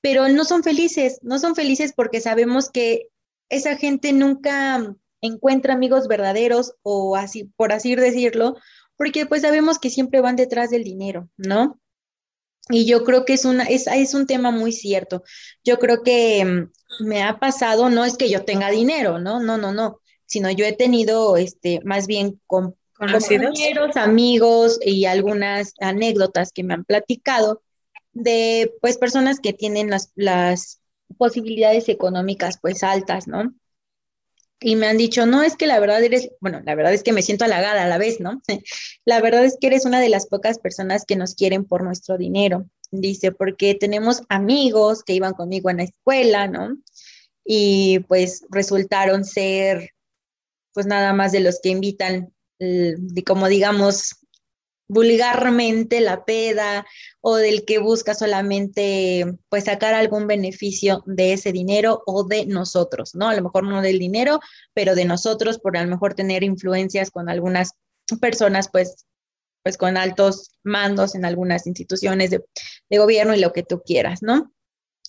pero 0.00 0.28
no 0.28 0.44
son 0.44 0.62
felices, 0.62 1.18
no 1.22 1.38
son 1.38 1.54
felices 1.54 1.92
porque 1.94 2.20
sabemos 2.20 2.70
que 2.70 3.08
esa 3.48 3.76
gente 3.76 4.12
nunca 4.12 4.94
encuentra 5.20 5.74
amigos 5.74 6.08
verdaderos 6.08 6.74
o 6.82 7.16
así, 7.16 7.44
por 7.56 7.72
así 7.72 7.94
decirlo, 7.94 8.56
porque 8.96 9.26
pues 9.26 9.42
sabemos 9.42 9.78
que 9.78 9.90
siempre 9.90 10.20
van 10.20 10.36
detrás 10.36 10.70
del 10.70 10.84
dinero, 10.84 11.28
¿no? 11.36 11.80
Y 12.68 12.86
yo 12.86 13.04
creo 13.04 13.24
que 13.24 13.34
es, 13.34 13.44
una, 13.44 13.64
es, 13.64 13.86
es 13.86 14.14
un 14.14 14.26
tema 14.26 14.50
muy 14.50 14.72
cierto. 14.72 15.22
Yo 15.64 15.78
creo 15.78 16.02
que 16.02 16.44
mm, 16.44 17.04
me 17.04 17.22
ha 17.22 17.38
pasado, 17.38 17.90
no 17.90 18.04
es 18.04 18.16
que 18.16 18.28
yo 18.28 18.44
tenga 18.44 18.70
dinero, 18.70 19.18
¿no? 19.18 19.40
No, 19.40 19.56
no, 19.56 19.72
no, 19.72 20.00
sino 20.26 20.50
yo 20.50 20.64
he 20.64 20.72
tenido, 20.72 21.36
este, 21.36 21.80
más 21.84 22.06
bien 22.06 22.40
con 22.46 22.76
compañeros, 22.96 23.96
amigos 23.96 24.78
y 24.84 25.04
algunas 25.04 25.74
anécdotas 25.80 26.52
que 26.52 26.64
me 26.64 26.74
han 26.74 26.84
platicado 26.84 27.62
de, 28.12 28.72
pues, 28.80 28.98
personas 28.98 29.40
que 29.40 29.52
tienen 29.52 29.90
las, 29.90 30.12
las 30.14 30.80
posibilidades 31.18 31.88
económicas, 31.88 32.58
pues, 32.60 32.82
altas, 32.82 33.28
¿no? 33.28 33.54
y 34.60 34.76
me 34.76 34.86
han 34.86 34.96
dicho, 34.96 35.26
no, 35.26 35.42
es 35.42 35.56
que 35.56 35.66
la 35.66 35.78
verdad 35.78 36.02
eres, 36.02 36.30
bueno, 36.40 36.62
la 36.64 36.74
verdad 36.74 36.94
es 36.94 37.02
que 37.02 37.12
me 37.12 37.22
siento 37.22 37.44
halagada 37.44 37.84
a 37.84 37.88
la 37.88 37.98
vez, 37.98 38.20
¿no? 38.20 38.40
La 39.04 39.20
verdad 39.20 39.44
es 39.44 39.58
que 39.60 39.66
eres 39.66 39.84
una 39.84 40.00
de 40.00 40.08
las 40.08 40.26
pocas 40.26 40.58
personas 40.58 41.04
que 41.04 41.16
nos 41.16 41.34
quieren 41.34 41.64
por 41.64 41.84
nuestro 41.84 42.16
dinero. 42.16 42.68
Dice, 42.90 43.32
porque 43.32 43.74
tenemos 43.74 44.22
amigos 44.28 45.02
que 45.02 45.12
iban 45.12 45.34
conmigo 45.34 45.70
en 45.70 45.78
la 45.78 45.84
escuela, 45.84 46.48
¿no? 46.48 46.76
Y 47.44 48.00
pues 48.08 48.44
resultaron 48.50 49.24
ser, 49.24 49.90
pues 50.72 50.86
nada 50.86 51.12
más 51.12 51.32
de 51.32 51.40
los 51.40 51.60
que 51.60 51.68
invitan, 51.68 52.32
como 53.24 53.48
digamos, 53.48 54.16
vulgarmente 54.88 56.00
la 56.00 56.24
peda 56.24 56.86
o 57.20 57.36
del 57.36 57.64
que 57.64 57.78
busca 57.78 58.14
solamente 58.14 59.26
pues 59.48 59.64
sacar 59.64 59.94
algún 59.94 60.26
beneficio 60.26 61.02
de 61.06 61.32
ese 61.32 61.52
dinero 61.52 62.02
o 62.06 62.24
de 62.24 62.46
nosotros, 62.46 63.14
¿no? 63.14 63.28
A 63.28 63.34
lo 63.34 63.42
mejor 63.42 63.64
no 63.64 63.82
del 63.82 63.98
dinero, 63.98 64.40
pero 64.74 64.94
de 64.94 65.04
nosotros 65.04 65.58
por 65.58 65.76
a 65.76 65.82
lo 65.82 65.90
mejor 65.90 66.14
tener 66.14 66.44
influencias 66.44 67.10
con 67.10 67.28
algunas 67.28 67.72
personas 68.20 68.68
pues 68.70 69.06
pues 69.62 69.76
con 69.76 69.96
altos 69.96 70.52
mandos 70.62 71.16
en 71.16 71.24
algunas 71.24 71.66
instituciones 71.66 72.30
de, 72.30 72.44
de 72.88 72.98
gobierno 72.98 73.34
y 73.34 73.40
lo 73.40 73.52
que 73.52 73.64
tú 73.64 73.82
quieras, 73.84 74.22
¿no? 74.22 74.52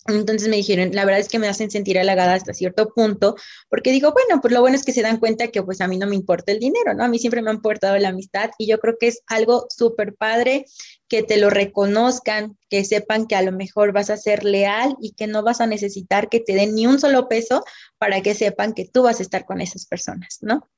Entonces 0.08 0.48
me 0.48 0.56
dijeron, 0.56 0.90
la 0.92 1.04
verdad 1.04 1.20
es 1.20 1.28
que 1.28 1.38
me 1.38 1.48
hacen 1.48 1.70
sentir 1.70 1.98
halagada 1.98 2.34
hasta 2.34 2.54
cierto 2.54 2.88
punto, 2.94 3.36
porque 3.68 3.92
digo, 3.92 4.12
bueno, 4.12 4.40
pues 4.40 4.54
lo 4.54 4.60
bueno 4.60 4.76
es 4.76 4.84
que 4.84 4.92
se 4.92 5.02
dan 5.02 5.18
cuenta 5.18 5.48
que 5.48 5.62
pues 5.62 5.80
a 5.80 5.88
mí 5.88 5.98
no 5.98 6.06
me 6.06 6.14
importa 6.14 6.50
el 6.50 6.58
dinero, 6.58 6.94
¿no? 6.94 7.04
A 7.04 7.08
mí 7.08 7.18
siempre 7.18 7.42
me 7.42 7.50
ha 7.50 7.54
importado 7.54 7.96
la 7.98 8.08
amistad 8.08 8.50
y 8.58 8.66
yo 8.66 8.78
creo 8.78 8.96
que 8.98 9.08
es 9.08 9.22
algo 9.26 9.66
súper 9.68 10.14
padre 10.14 10.64
que 11.08 11.22
te 11.22 11.36
lo 11.36 11.50
reconozcan, 11.50 12.56
que 12.70 12.84
sepan 12.84 13.26
que 13.26 13.36
a 13.36 13.42
lo 13.42 13.52
mejor 13.52 13.92
vas 13.92 14.08
a 14.08 14.16
ser 14.16 14.44
leal 14.44 14.96
y 15.00 15.12
que 15.12 15.26
no 15.26 15.42
vas 15.42 15.60
a 15.60 15.66
necesitar 15.66 16.28
que 16.28 16.40
te 16.40 16.54
den 16.54 16.74
ni 16.74 16.86
un 16.86 16.98
solo 16.98 17.28
peso 17.28 17.64
para 17.98 18.22
que 18.22 18.34
sepan 18.34 18.72
que 18.72 18.86
tú 18.86 19.02
vas 19.02 19.20
a 19.20 19.22
estar 19.22 19.44
con 19.44 19.60
esas 19.60 19.86
personas, 19.86 20.38
¿no? 20.40 20.68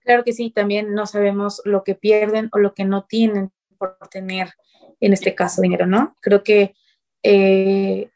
Claro 0.00 0.24
que 0.24 0.32
sí, 0.32 0.50
también 0.50 0.94
no 0.94 1.06
sabemos 1.06 1.60
lo 1.64 1.84
que 1.84 1.94
pierden 1.94 2.48
o 2.52 2.58
lo 2.58 2.74
que 2.74 2.84
no 2.84 3.04
tienen 3.04 3.52
por 3.76 3.96
tener, 4.10 4.54
en 5.00 5.12
este 5.12 5.34
caso, 5.34 5.62
dinero, 5.62 5.86
¿no? 5.86 6.16
Creo 6.20 6.42
que, 6.42 6.74
eh, 7.22 8.10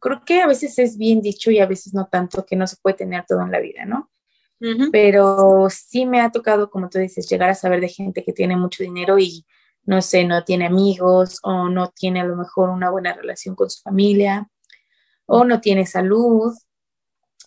creo 0.00 0.24
que 0.24 0.40
a 0.42 0.46
veces 0.46 0.78
es 0.78 0.96
bien 0.96 1.20
dicho 1.20 1.50
y 1.50 1.58
a 1.58 1.66
veces 1.66 1.94
no 1.94 2.06
tanto, 2.06 2.44
que 2.44 2.56
no 2.56 2.66
se 2.66 2.76
puede 2.82 2.96
tener 2.96 3.24
todo 3.26 3.42
en 3.42 3.52
la 3.52 3.60
vida, 3.60 3.84
¿no? 3.84 4.10
Pero 4.90 5.68
sí 5.70 6.04
me 6.04 6.20
ha 6.20 6.32
tocado, 6.32 6.68
como 6.68 6.88
tú 6.88 6.98
dices, 6.98 7.28
llegar 7.28 7.48
a 7.48 7.54
saber 7.54 7.80
de 7.80 7.88
gente 7.88 8.24
que 8.24 8.32
tiene 8.32 8.56
mucho 8.56 8.82
dinero 8.82 9.16
y, 9.16 9.46
no 9.84 10.02
sé, 10.02 10.24
no 10.24 10.42
tiene 10.42 10.66
amigos 10.66 11.38
o 11.44 11.68
no 11.68 11.90
tiene 11.90 12.20
a 12.20 12.24
lo 12.24 12.34
mejor 12.34 12.70
una 12.70 12.90
buena 12.90 13.12
relación 13.12 13.54
con 13.54 13.70
su 13.70 13.80
familia 13.82 14.50
o 15.26 15.44
no 15.44 15.60
tiene 15.60 15.86
salud 15.86 16.52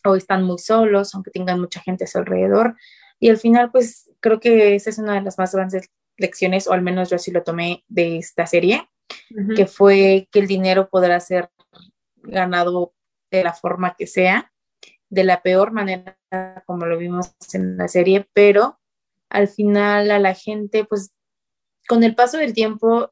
o 0.06 0.16
están 0.16 0.44
muy 0.44 0.58
solos, 0.58 1.14
aunque 1.14 1.32
tengan 1.32 1.60
mucha 1.60 1.82
gente 1.82 2.06
a 2.06 2.08
su 2.08 2.18
alrededor. 2.18 2.76
Y 3.20 3.30
al 3.30 3.38
final, 3.38 3.72
pues 3.72 4.10
creo 4.20 4.40
que 4.40 4.76
esa 4.76 4.90
es 4.90 4.98
una 4.98 5.16
de 5.16 5.22
las 5.22 5.38
más 5.38 5.54
grandes 5.54 5.90
lecciones, 6.18 6.68
o 6.68 6.74
al 6.74 6.82
menos 6.82 7.10
yo 7.10 7.18
así 7.18 7.32
lo 7.32 7.44
tomé 7.44 7.84
de 7.88 8.18
esta 8.18 8.46
serie, 8.48 8.88
que 9.56 9.66
fue 9.66 10.28
que 10.32 10.40
el 10.40 10.48
dinero 10.48 10.90
podrá 10.90 11.20
ser 11.20 11.50
ganado 12.18 12.94
de 13.30 13.44
la 13.44 13.54
forma 13.54 13.96
que 13.96 14.08
sea, 14.08 14.52
de 15.10 15.24
la 15.24 15.42
peor 15.42 15.72
manera 15.72 16.18
como 16.66 16.86
lo 16.86 16.98
vimos 16.98 17.34
en 17.54 17.78
la 17.78 17.88
serie, 17.88 18.30
pero 18.34 18.80
al 19.30 19.48
final 19.48 20.12
a 20.12 20.20
la 20.20 20.34
gente, 20.34 20.86
pues 20.86 21.12
con 21.88 22.04
el 22.04 22.16
paso 22.16 22.38
del 22.38 22.54
tiempo, 22.54 23.12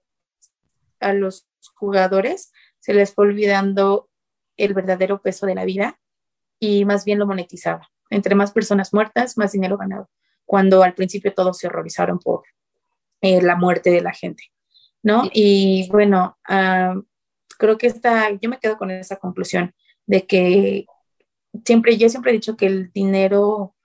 a 1.00 1.14
los 1.14 1.48
jugadores 1.76 2.52
se 2.80 2.94
les 2.94 3.14
fue 3.14 3.28
olvidando 3.28 4.10
el 4.58 4.74
verdadero 4.74 5.22
peso 5.22 5.46
de 5.46 5.56
la 5.56 5.66
vida 5.66 6.00
y 6.60 6.86
más 6.86 7.06
bien 7.06 7.20
lo 7.20 7.28
monetizaba. 7.28 7.90
Entre 8.10 8.36
más 8.36 8.52
personas 8.52 8.94
muertas, 8.94 9.38
más 9.38 9.52
dinero 9.52 9.78
ganado, 9.78 10.10
cuando 10.46 10.84
al 10.84 10.94
principio 10.94 11.34
todos 11.34 11.58
se 11.58 11.68
horrorizaron 11.68 12.20
por 12.20 12.44
eh, 13.22 13.42
la 13.42 13.56
muerte 13.56 13.92
de 13.92 14.02
la 14.02 14.14
gente, 14.14 14.44
¿no? 15.04 15.24
Y 15.34 15.88
bueno, 15.92 16.38
ah, 16.48 16.96
creo 17.58 17.78
que 17.78 17.88
esta, 17.88 18.32
yo 18.32 18.50
me 18.50 18.60
quedo 18.60 18.78
con 18.78 18.92
esa 18.92 19.18
conclusión 19.18 19.74
de 20.06 20.26
que 20.26 20.86
siempre, 21.66 21.98
yo 21.98 22.10
siempre 22.10 22.32
he 22.32 22.36
dicho 22.36 22.56
que 22.58 22.66
el 22.66 22.92
dinero, 22.92 23.76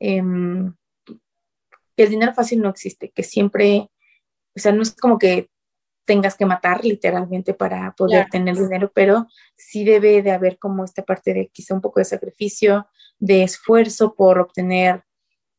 em, 0.00 0.74
el 1.96 2.08
dinero 2.08 2.34
fácil 2.34 2.60
no 2.60 2.68
existe, 2.68 3.10
que 3.10 3.22
siempre, 3.22 3.90
o 4.54 4.58
sea, 4.58 4.72
no 4.72 4.82
es 4.82 4.94
como 4.94 5.18
que 5.18 5.48
tengas 6.04 6.36
que 6.36 6.46
matar 6.46 6.84
literalmente 6.84 7.54
para 7.54 7.94
poder 7.94 8.28
tener 8.28 8.56
dinero, 8.56 8.90
pero 8.92 9.28
sí 9.54 9.84
debe 9.84 10.22
de 10.22 10.32
haber 10.32 10.58
como 10.58 10.84
esta 10.84 11.04
parte 11.04 11.32
de 11.32 11.48
quizá 11.48 11.74
un 11.74 11.80
poco 11.80 12.00
de 12.00 12.04
sacrificio, 12.04 12.88
de 13.18 13.44
esfuerzo 13.44 14.14
por 14.14 14.40
obtener 14.40 15.04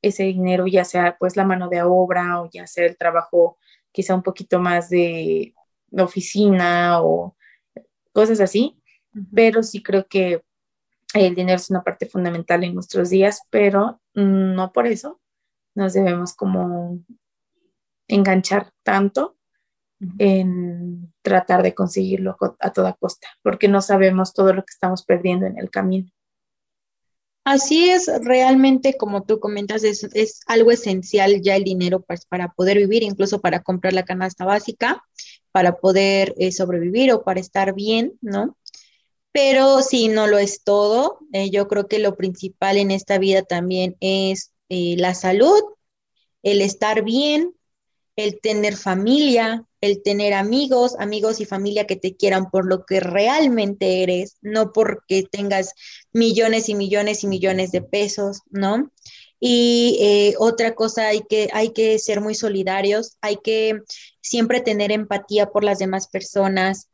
ese 0.01 0.23
dinero, 0.23 0.67
ya 0.67 0.83
sea 0.83 1.15
pues 1.17 1.37
la 1.37 1.45
mano 1.45 1.69
de 1.69 1.81
obra 1.81 2.41
o 2.41 2.49
ya 2.51 2.67
sea 2.67 2.85
el 2.85 2.97
trabajo 2.97 3.57
quizá 3.93 4.13
un 4.15 4.23
poquito 4.23 4.59
más 4.59 4.89
de 4.89 5.53
oficina 5.91 7.01
o 7.01 7.37
cosas 8.11 8.41
así, 8.41 8.81
pero 9.33 9.63
sí 9.63 9.81
creo 9.81 10.07
que 10.07 10.43
el 11.13 11.35
dinero 11.35 11.57
es 11.57 11.69
una 11.69 11.83
parte 11.83 12.07
fundamental 12.07 12.63
en 12.63 12.73
nuestros 12.73 13.11
días, 13.11 13.43
pero 13.49 14.01
no 14.15 14.73
por 14.73 14.87
eso 14.87 15.21
nos 15.75 15.93
debemos 15.93 16.33
como 16.33 16.99
enganchar 18.07 18.71
tanto 18.83 19.37
en 20.17 21.13
tratar 21.21 21.63
de 21.63 21.73
conseguirlo 21.73 22.35
a 22.59 22.73
toda 22.73 22.93
costa, 22.93 23.27
porque 23.41 23.67
no 23.67 23.81
sabemos 23.81 24.33
todo 24.33 24.53
lo 24.53 24.63
que 24.63 24.71
estamos 24.71 25.05
perdiendo 25.05 25.45
en 25.45 25.57
el 25.57 25.69
camino. 25.69 26.09
Así 27.43 27.89
es, 27.89 28.09
realmente, 28.23 28.95
como 28.97 29.23
tú 29.23 29.39
comentas, 29.39 29.83
es, 29.83 30.41
algo 30.47 30.71
esencial 30.71 31.41
ya 31.41 31.57
el 31.57 31.65
dinero 31.65 32.01
pues, 32.01 32.25
para, 32.25 32.53
poder 32.53 32.77
vivir, 32.77 33.03
incluso 33.03 33.41
para 33.41 33.61
comprar 33.63 33.93
la 33.93 34.05
canasta 34.05 34.45
básica, 34.45 35.03
para 35.51 35.77
poder 35.77 36.33
eh, 36.37 36.53
sobrevivir 36.53 37.11
o 37.11 37.23
para 37.23 37.41
estar 37.41 37.73
bien, 37.73 38.13
¿no? 38.21 38.57
Pero 39.33 39.81
si 39.81 40.07
no 40.07 40.27
lo 40.27 40.37
es 40.37 40.63
todo. 40.63 41.19
Eh, 41.33 41.49
yo 41.49 41.67
creo 41.67 41.87
que 41.87 41.99
lo 41.99 42.15
principal 42.15 42.77
en 42.77 42.91
esta 42.91 43.17
vida 43.17 43.43
también 43.43 43.97
es 43.99 44.53
eh, 44.69 44.95
la 44.97 45.13
salud, 45.13 45.61
el 46.43 46.61
estar 46.61 47.03
bien, 47.03 47.53
el 48.15 48.39
tener 48.41 48.75
familia, 48.77 49.65
el 49.81 50.01
tener 50.03 50.33
amigos, 50.33 50.95
amigos 50.99 51.39
y 51.39 51.45
familia 51.45 51.87
que 51.87 51.95
te 51.95 52.15
quieran 52.15 52.49
por 52.49 52.65
lo 52.65 52.85
que 52.85 52.99
realmente 52.99 54.03
eres, 54.03 54.37
no 54.41 54.71
porque 54.71 55.23
tengas 55.23 55.73
millones 56.11 56.69
y 56.69 56.75
millones 56.75 57.23
y 57.23 57.27
millones 57.27 57.71
de 57.71 57.81
pesos, 57.81 58.41
¿no? 58.49 58.91
Y 59.39 59.97
eh, 59.99 60.35
otra 60.39 60.73
cosa, 60.73 61.07
hay 61.07 61.21
que, 61.27 61.49
hay 61.51 61.73
que 61.73 61.99
ser 61.99 62.21
muy 62.21 62.33
solidarios, 62.33 63.17
hay 63.19 63.37
que 63.43 63.81
siempre 64.21 64.61
tener 64.61 64.91
empatía 64.91 65.47
por 65.47 65.65
las 65.65 65.79
demás 65.79 66.07
personas. 66.07 66.87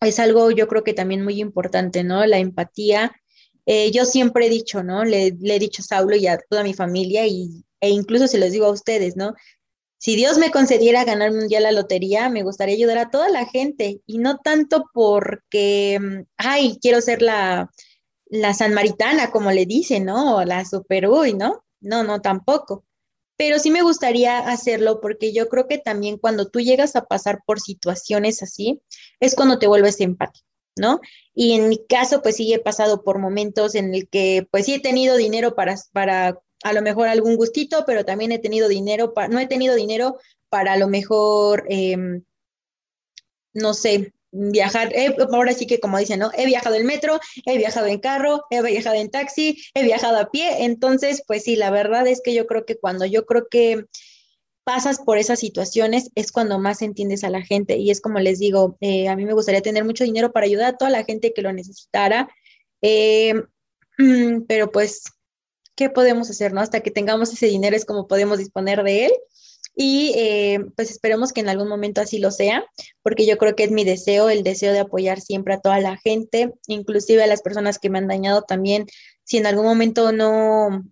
Es 0.00 0.18
algo 0.18 0.50
yo 0.50 0.68
creo 0.68 0.84
que 0.84 0.92
también 0.94 1.24
muy 1.24 1.40
importante, 1.40 2.04
¿no? 2.04 2.26
La 2.26 2.38
empatía. 2.38 3.12
Eh, 3.66 3.90
yo 3.92 4.04
siempre 4.04 4.46
he 4.46 4.50
dicho, 4.50 4.82
¿no? 4.82 5.04
Le, 5.04 5.28
he 5.28 5.58
dicho 5.58 5.82
a 5.82 5.86
Saulo 5.86 6.16
y 6.16 6.26
a 6.26 6.38
toda 6.38 6.62
mi 6.62 6.74
familia 6.74 7.26
y, 7.26 7.64
e 7.80 7.90
incluso 7.90 8.28
se 8.28 8.38
los 8.38 8.52
digo 8.52 8.66
a 8.66 8.70
ustedes, 8.70 9.16
¿no? 9.16 9.34
Si 9.98 10.16
Dios 10.16 10.38
me 10.38 10.50
concediera 10.50 11.04
ganarme 11.04 11.40
un 11.42 11.48
día 11.48 11.60
la 11.60 11.72
lotería, 11.72 12.28
me 12.30 12.42
gustaría 12.42 12.76
ayudar 12.76 12.98
a 12.98 13.10
toda 13.10 13.28
la 13.28 13.46
gente 13.46 14.00
y 14.06 14.18
no 14.18 14.38
tanto 14.38 14.84
porque, 14.94 15.98
mm, 16.00 16.22
ay, 16.36 16.78
quiero 16.80 17.00
ser 17.00 17.20
la, 17.22 17.70
la 18.26 18.54
San 18.54 18.74
Maritana, 18.74 19.30
como 19.30 19.50
le 19.52 19.66
dicen, 19.66 20.04
¿no? 20.04 20.36
O 20.36 20.44
la 20.44 20.64
Super 20.64 21.08
Uy, 21.08 21.34
¿no? 21.34 21.64
No, 21.80 22.04
no, 22.04 22.20
tampoco. 22.20 22.84
Pero 23.36 23.58
sí 23.58 23.70
me 23.70 23.82
gustaría 23.82 24.38
hacerlo 24.38 25.00
porque 25.00 25.32
yo 25.32 25.48
creo 25.48 25.68
que 25.68 25.78
también 25.78 26.18
cuando 26.18 26.48
tú 26.48 26.60
llegas 26.60 26.96
a 26.96 27.06
pasar 27.06 27.40
por 27.46 27.60
situaciones 27.60 28.42
así, 28.42 28.82
es 29.20 29.34
cuando 29.34 29.58
te 29.58 29.66
vuelves 29.68 30.00
empático. 30.00 30.46
¿no? 30.78 31.00
Y 31.34 31.54
en 31.54 31.68
mi 31.68 31.84
caso, 31.86 32.22
pues 32.22 32.36
sí 32.36 32.52
he 32.52 32.58
pasado 32.58 33.02
por 33.02 33.18
momentos 33.18 33.74
en 33.74 33.94
el 33.94 34.08
que, 34.08 34.46
pues 34.50 34.66
sí 34.66 34.74
he 34.74 34.80
tenido 34.80 35.16
dinero 35.16 35.54
para, 35.54 35.74
para 35.92 36.40
a 36.62 36.72
lo 36.72 36.82
mejor 36.82 37.08
algún 37.08 37.36
gustito, 37.36 37.84
pero 37.86 38.04
también 38.04 38.32
he 38.32 38.38
tenido 38.38 38.68
dinero, 38.68 39.14
para, 39.14 39.28
no 39.28 39.38
he 39.38 39.46
tenido 39.46 39.74
dinero 39.74 40.18
para 40.48 40.72
a 40.72 40.76
lo 40.76 40.88
mejor, 40.88 41.64
em, 41.68 42.22
no 43.52 43.74
sé, 43.74 44.12
viajar, 44.30 44.92
ahora 45.32 45.52
sí 45.52 45.66
que 45.66 45.80
como 45.80 45.98
dicen, 45.98 46.20
¿no? 46.20 46.30
He 46.36 46.46
viajado 46.46 46.76
en 46.76 46.86
metro, 46.86 47.18
he 47.46 47.56
viajado 47.56 47.86
en 47.86 47.98
carro, 47.98 48.44
he 48.50 48.62
viajado 48.62 48.96
en 48.96 49.10
taxi, 49.10 49.62
he 49.74 49.82
viajado 49.82 50.18
a 50.18 50.30
pie, 50.30 50.64
entonces, 50.64 51.22
pues 51.26 51.44
sí, 51.44 51.56
la 51.56 51.70
verdad 51.70 52.06
es 52.06 52.20
que 52.22 52.34
yo 52.34 52.46
creo 52.46 52.64
que 52.66 52.76
cuando 52.76 53.06
yo 53.06 53.24
creo 53.26 53.48
que 53.48 53.84
pasas 54.68 54.98
por 54.98 55.16
esas 55.16 55.40
situaciones 55.40 56.10
es 56.14 56.30
cuando 56.30 56.58
más 56.58 56.82
entiendes 56.82 57.24
a 57.24 57.30
la 57.30 57.40
gente. 57.40 57.78
Y 57.78 57.90
es 57.90 58.02
como 58.02 58.18
les 58.18 58.38
digo, 58.38 58.76
eh, 58.82 59.08
a 59.08 59.16
mí 59.16 59.24
me 59.24 59.32
gustaría 59.32 59.62
tener 59.62 59.82
mucho 59.82 60.04
dinero 60.04 60.30
para 60.30 60.44
ayudar 60.44 60.74
a 60.74 60.76
toda 60.76 60.90
la 60.90 61.04
gente 61.04 61.32
que 61.32 61.40
lo 61.40 61.54
necesitara, 61.54 62.28
eh, 62.82 63.32
pero 64.46 64.70
pues 64.70 65.04
qué 65.78 65.88
podemos 65.88 66.28
hacer, 66.28 66.52
¿no? 66.52 66.60
Hasta 66.60 66.80
que 66.80 66.90
tengamos 66.90 67.32
ese 67.32 67.46
dinero 67.46 67.76
es 67.76 67.84
como 67.84 68.08
podemos 68.08 68.38
disponer 68.38 68.82
de 68.82 69.06
él. 69.06 69.12
Y 69.76 70.12
eh, 70.16 70.58
pues 70.74 70.90
esperemos 70.90 71.32
que 71.32 71.40
en 71.40 71.48
algún 71.48 71.68
momento 71.68 72.00
así 72.00 72.18
lo 72.18 72.32
sea, 72.32 72.64
porque 73.02 73.26
yo 73.26 73.38
creo 73.38 73.54
que 73.54 73.62
es 73.62 73.70
mi 73.70 73.84
deseo, 73.84 74.28
el 74.28 74.42
deseo 74.42 74.72
de 74.72 74.80
apoyar 74.80 75.20
siempre 75.20 75.54
a 75.54 75.60
toda 75.60 75.78
la 75.78 75.96
gente, 75.96 76.52
inclusive 76.66 77.22
a 77.22 77.28
las 77.28 77.42
personas 77.42 77.78
que 77.78 77.90
me 77.90 77.98
han 77.98 78.08
dañado 78.08 78.42
también, 78.42 78.86
si 79.22 79.36
en 79.36 79.46
algún 79.46 79.66
momento 79.66 80.10
no, 80.10 80.82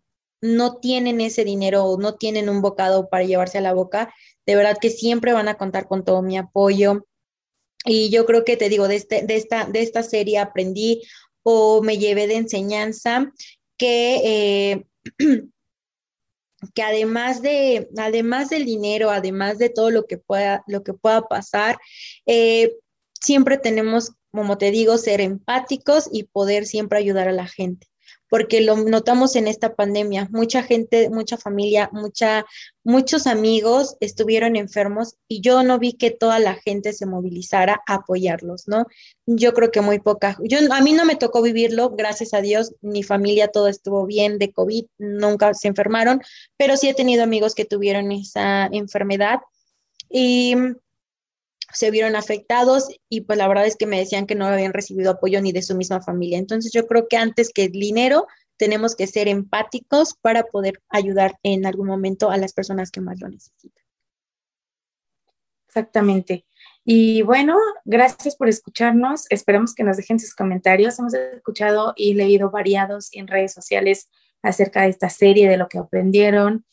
no 0.40 0.76
tienen 0.76 1.20
ese 1.20 1.42
dinero 1.42 1.84
o 1.84 1.98
no 1.98 2.14
tienen 2.14 2.48
un 2.48 2.62
bocado 2.62 3.08
para 3.08 3.24
llevarse 3.24 3.58
a 3.58 3.62
la 3.62 3.74
boca, 3.74 4.14
de 4.46 4.54
verdad 4.54 4.78
que 4.80 4.90
siempre 4.90 5.32
van 5.32 5.48
a 5.48 5.56
contar 5.56 5.88
con 5.88 6.04
todo 6.04 6.22
mi 6.22 6.38
apoyo. 6.38 7.08
Y 7.84 8.10
yo 8.10 8.24
creo 8.24 8.44
que 8.44 8.56
te 8.56 8.68
digo, 8.68 8.86
de, 8.86 8.96
este, 8.96 9.26
de, 9.26 9.34
esta, 9.34 9.64
de 9.64 9.82
esta 9.82 10.04
serie 10.04 10.38
aprendí 10.38 11.02
o 11.42 11.82
me 11.82 11.98
llevé 11.98 12.28
de 12.28 12.36
enseñanza 12.36 13.32
que, 13.76 14.20
eh, 14.24 14.86
que 16.74 16.82
además, 16.82 17.42
de, 17.42 17.88
además 17.98 18.50
del 18.50 18.64
dinero, 18.64 19.10
además 19.10 19.58
de 19.58 19.68
todo 19.70 19.90
lo 19.90 20.06
que 20.06 20.18
pueda, 20.18 20.64
lo 20.66 20.82
que 20.82 20.94
pueda 20.94 21.22
pasar, 21.22 21.78
eh, 22.26 22.74
siempre 23.20 23.58
tenemos, 23.58 24.12
como 24.30 24.58
te 24.58 24.70
digo, 24.70 24.98
ser 24.98 25.20
empáticos 25.20 26.08
y 26.12 26.24
poder 26.24 26.66
siempre 26.66 26.98
ayudar 26.98 27.28
a 27.28 27.32
la 27.32 27.46
gente 27.46 27.86
porque 28.28 28.60
lo 28.60 28.76
notamos 28.76 29.36
en 29.36 29.48
esta 29.48 29.74
pandemia. 29.74 30.28
Mucha 30.30 30.62
gente, 30.62 31.10
mucha 31.10 31.36
familia, 31.36 31.88
mucha, 31.92 32.44
muchos 32.84 33.26
amigos 33.26 33.96
estuvieron 34.00 34.56
enfermos 34.56 35.16
y 35.28 35.40
yo 35.40 35.62
no 35.62 35.78
vi 35.78 35.92
que 35.92 36.10
toda 36.10 36.38
la 36.38 36.54
gente 36.54 36.92
se 36.92 37.06
movilizara 37.06 37.82
a 37.86 37.94
apoyarlos, 37.94 38.66
¿no? 38.66 38.86
Yo 39.26 39.52
creo 39.54 39.70
que 39.70 39.80
muy 39.80 39.98
poca. 39.98 40.36
Yo, 40.42 40.58
a 40.72 40.80
mí 40.80 40.92
no 40.92 41.04
me 41.04 41.16
tocó 41.16 41.42
vivirlo, 41.42 41.90
gracias 41.90 42.34
a 42.34 42.40
Dios, 42.40 42.74
mi 42.80 43.02
familia 43.02 43.48
todo 43.48 43.68
estuvo 43.68 44.06
bien 44.06 44.38
de 44.38 44.52
COVID, 44.52 44.86
nunca 44.98 45.54
se 45.54 45.68
enfermaron, 45.68 46.20
pero 46.56 46.76
sí 46.76 46.88
he 46.88 46.94
tenido 46.94 47.22
amigos 47.22 47.54
que 47.54 47.64
tuvieron 47.64 48.12
esa 48.12 48.66
enfermedad 48.66 49.40
y 50.10 50.54
se 51.72 51.90
vieron 51.90 52.16
afectados 52.16 52.88
y 53.08 53.22
pues 53.22 53.38
la 53.38 53.48
verdad 53.48 53.66
es 53.66 53.76
que 53.76 53.86
me 53.86 53.98
decían 53.98 54.26
que 54.26 54.34
no 54.34 54.46
habían 54.46 54.72
recibido 54.72 55.10
apoyo 55.10 55.40
ni 55.40 55.52
de 55.52 55.62
su 55.62 55.74
misma 55.74 56.00
familia. 56.00 56.38
Entonces 56.38 56.72
yo 56.72 56.86
creo 56.86 57.08
que 57.08 57.16
antes 57.16 57.50
que 57.52 57.64
el 57.64 57.72
dinero, 57.72 58.26
tenemos 58.56 58.96
que 58.96 59.06
ser 59.06 59.28
empáticos 59.28 60.14
para 60.14 60.44
poder 60.44 60.82
ayudar 60.88 61.38
en 61.42 61.66
algún 61.66 61.86
momento 61.86 62.30
a 62.30 62.36
las 62.36 62.52
personas 62.52 62.90
que 62.90 63.00
más 63.00 63.20
lo 63.20 63.28
necesitan. 63.28 63.84
Exactamente. 65.68 66.46
Y 66.84 67.22
bueno, 67.22 67.56
gracias 67.84 68.36
por 68.36 68.48
escucharnos. 68.48 69.26
Esperamos 69.28 69.74
que 69.74 69.84
nos 69.84 69.96
dejen 69.96 70.18
sus 70.18 70.34
comentarios. 70.34 70.98
Hemos 70.98 71.14
escuchado 71.14 71.92
y 71.96 72.14
leído 72.14 72.50
variados 72.50 73.08
en 73.12 73.26
redes 73.26 73.52
sociales 73.52 74.08
acerca 74.42 74.82
de 74.82 74.90
esta 74.90 75.10
serie, 75.10 75.48
de 75.48 75.56
lo 75.56 75.68
que 75.68 75.78
aprendieron, 75.78 76.64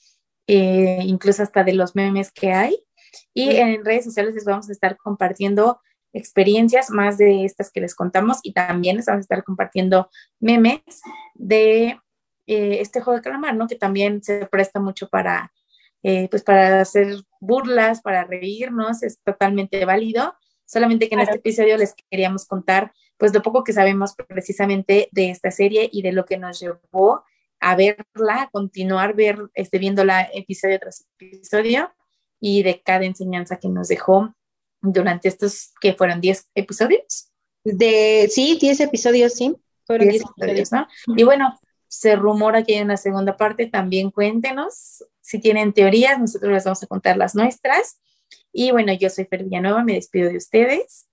eh, 0.48 1.00
incluso 1.02 1.44
hasta 1.44 1.64
de 1.64 1.74
los 1.74 1.96
memes 1.96 2.32
que 2.32 2.52
hay. 2.54 2.78
Y 3.34 3.56
en 3.56 3.84
redes 3.86 4.06
sociales 4.06 4.36
les 4.36 4.46
vamos 4.46 4.70
a 4.70 4.72
estar 4.72 4.98
compartiendo 4.98 5.80
experiencias 6.14 6.90
más 6.92 7.18
de 7.18 7.44
estas 7.44 7.72
que 7.72 7.82
les 7.82 7.96
contamos 7.96 8.40
y 8.44 8.54
también 8.54 8.98
les 8.98 9.08
vamos 9.08 9.22
a 9.22 9.22
estar 9.22 9.44
compartiendo 9.44 10.10
memes 10.40 10.82
de 11.34 12.00
eh, 12.46 12.78
este 12.82 13.02
juego 13.02 13.18
de 13.18 13.24
calamar, 13.24 13.56
¿no? 13.56 13.68
Que 13.68 13.76
también 13.76 14.24
se 14.24 14.46
presta 14.46 14.80
mucho 14.80 15.10
para, 15.10 15.52
eh, 16.04 16.28
pues 16.30 16.44
para 16.44 16.82
hacer 16.82 17.16
burlas, 17.40 18.02
para 18.02 18.26
reírnos, 18.26 19.02
es 19.02 19.20
totalmente 19.24 19.84
válido. 19.86 20.36
Solamente 20.66 21.10
que 21.10 21.16
en 21.16 21.22
este 21.22 21.38
episodio 21.38 21.78
les 21.78 21.96
queríamos 22.10 22.46
contar, 22.46 22.94
pues, 23.18 23.34
lo 23.34 23.42
poco 23.42 23.64
que 23.64 23.74
sabemos 23.74 24.16
precisamente 24.28 25.10
de 25.12 25.30
esta 25.30 25.52
serie 25.52 25.90
y 25.92 26.02
de 26.02 26.14
lo 26.14 26.26
que 26.26 26.38
nos 26.38 26.60
llevó 26.60 27.24
a 27.60 27.76
verla, 27.76 28.44
a 28.44 28.50
continuar 28.50 29.16
ver, 29.16 29.40
este, 29.54 29.78
viéndola 29.80 30.28
episodio 30.34 30.80
tras 30.80 31.06
episodio 31.20 31.92
y 32.46 32.62
de 32.62 32.82
cada 32.82 33.06
enseñanza 33.06 33.56
que 33.56 33.70
nos 33.70 33.88
dejó 33.88 34.36
durante 34.82 35.30
estos, 35.30 35.72
que 35.80 35.94
fueron 35.94 36.20
10 36.20 36.50
episodios. 36.56 37.30
De, 37.64 38.30
sí, 38.30 38.58
10 38.60 38.82
episodios, 38.82 39.34
sí. 39.34 39.56
Fueron 39.88 40.10
10 40.10 40.24
episodios, 40.24 40.72
¿no? 40.74 40.86
Y 41.16 41.24
bueno, 41.24 41.58
se 41.88 42.18
rumora 42.18 42.64
que 42.64 42.76
hay 42.76 42.82
una 42.82 42.98
segunda 42.98 43.38
parte, 43.38 43.68
también 43.68 44.12
cuéntenos. 44.12 45.06
Si 45.22 45.40
tienen 45.40 45.72
teorías, 45.72 46.20
nosotros 46.20 46.52
les 46.52 46.66
vamos 46.66 46.84
a 46.84 46.88
contar 46.88 47.16
las 47.16 47.34
nuestras. 47.34 48.02
Y 48.52 48.72
bueno, 48.72 48.92
yo 48.92 49.10
soy 49.10 49.24
Fer 49.24 49.46
Villanueva, 49.46 49.82
me 49.86 49.94
despido 49.94 50.30
de 50.30 50.36
ustedes. 50.36 51.08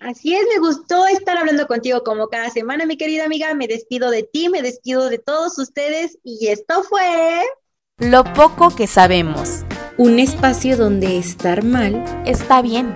Así 0.00 0.34
es, 0.34 0.44
me 0.52 0.58
gustó 0.58 1.06
estar 1.06 1.36
hablando 1.36 1.68
contigo 1.68 2.02
como 2.02 2.26
cada 2.26 2.50
semana, 2.50 2.84
mi 2.84 2.96
querida 2.96 3.26
amiga. 3.26 3.54
Me 3.54 3.68
despido 3.68 4.10
de 4.10 4.24
ti, 4.24 4.48
me 4.48 4.62
despido 4.62 5.08
de 5.08 5.18
todos 5.18 5.56
ustedes 5.56 6.18
y 6.24 6.48
esto 6.48 6.82
fue... 6.82 7.44
Lo 7.98 8.24
poco 8.24 8.74
que 8.74 8.88
sabemos. 8.88 9.64
Un 9.98 10.20
espacio 10.20 10.76
donde 10.76 11.18
estar 11.18 11.64
mal 11.64 12.04
está 12.24 12.62
bien. 12.62 12.94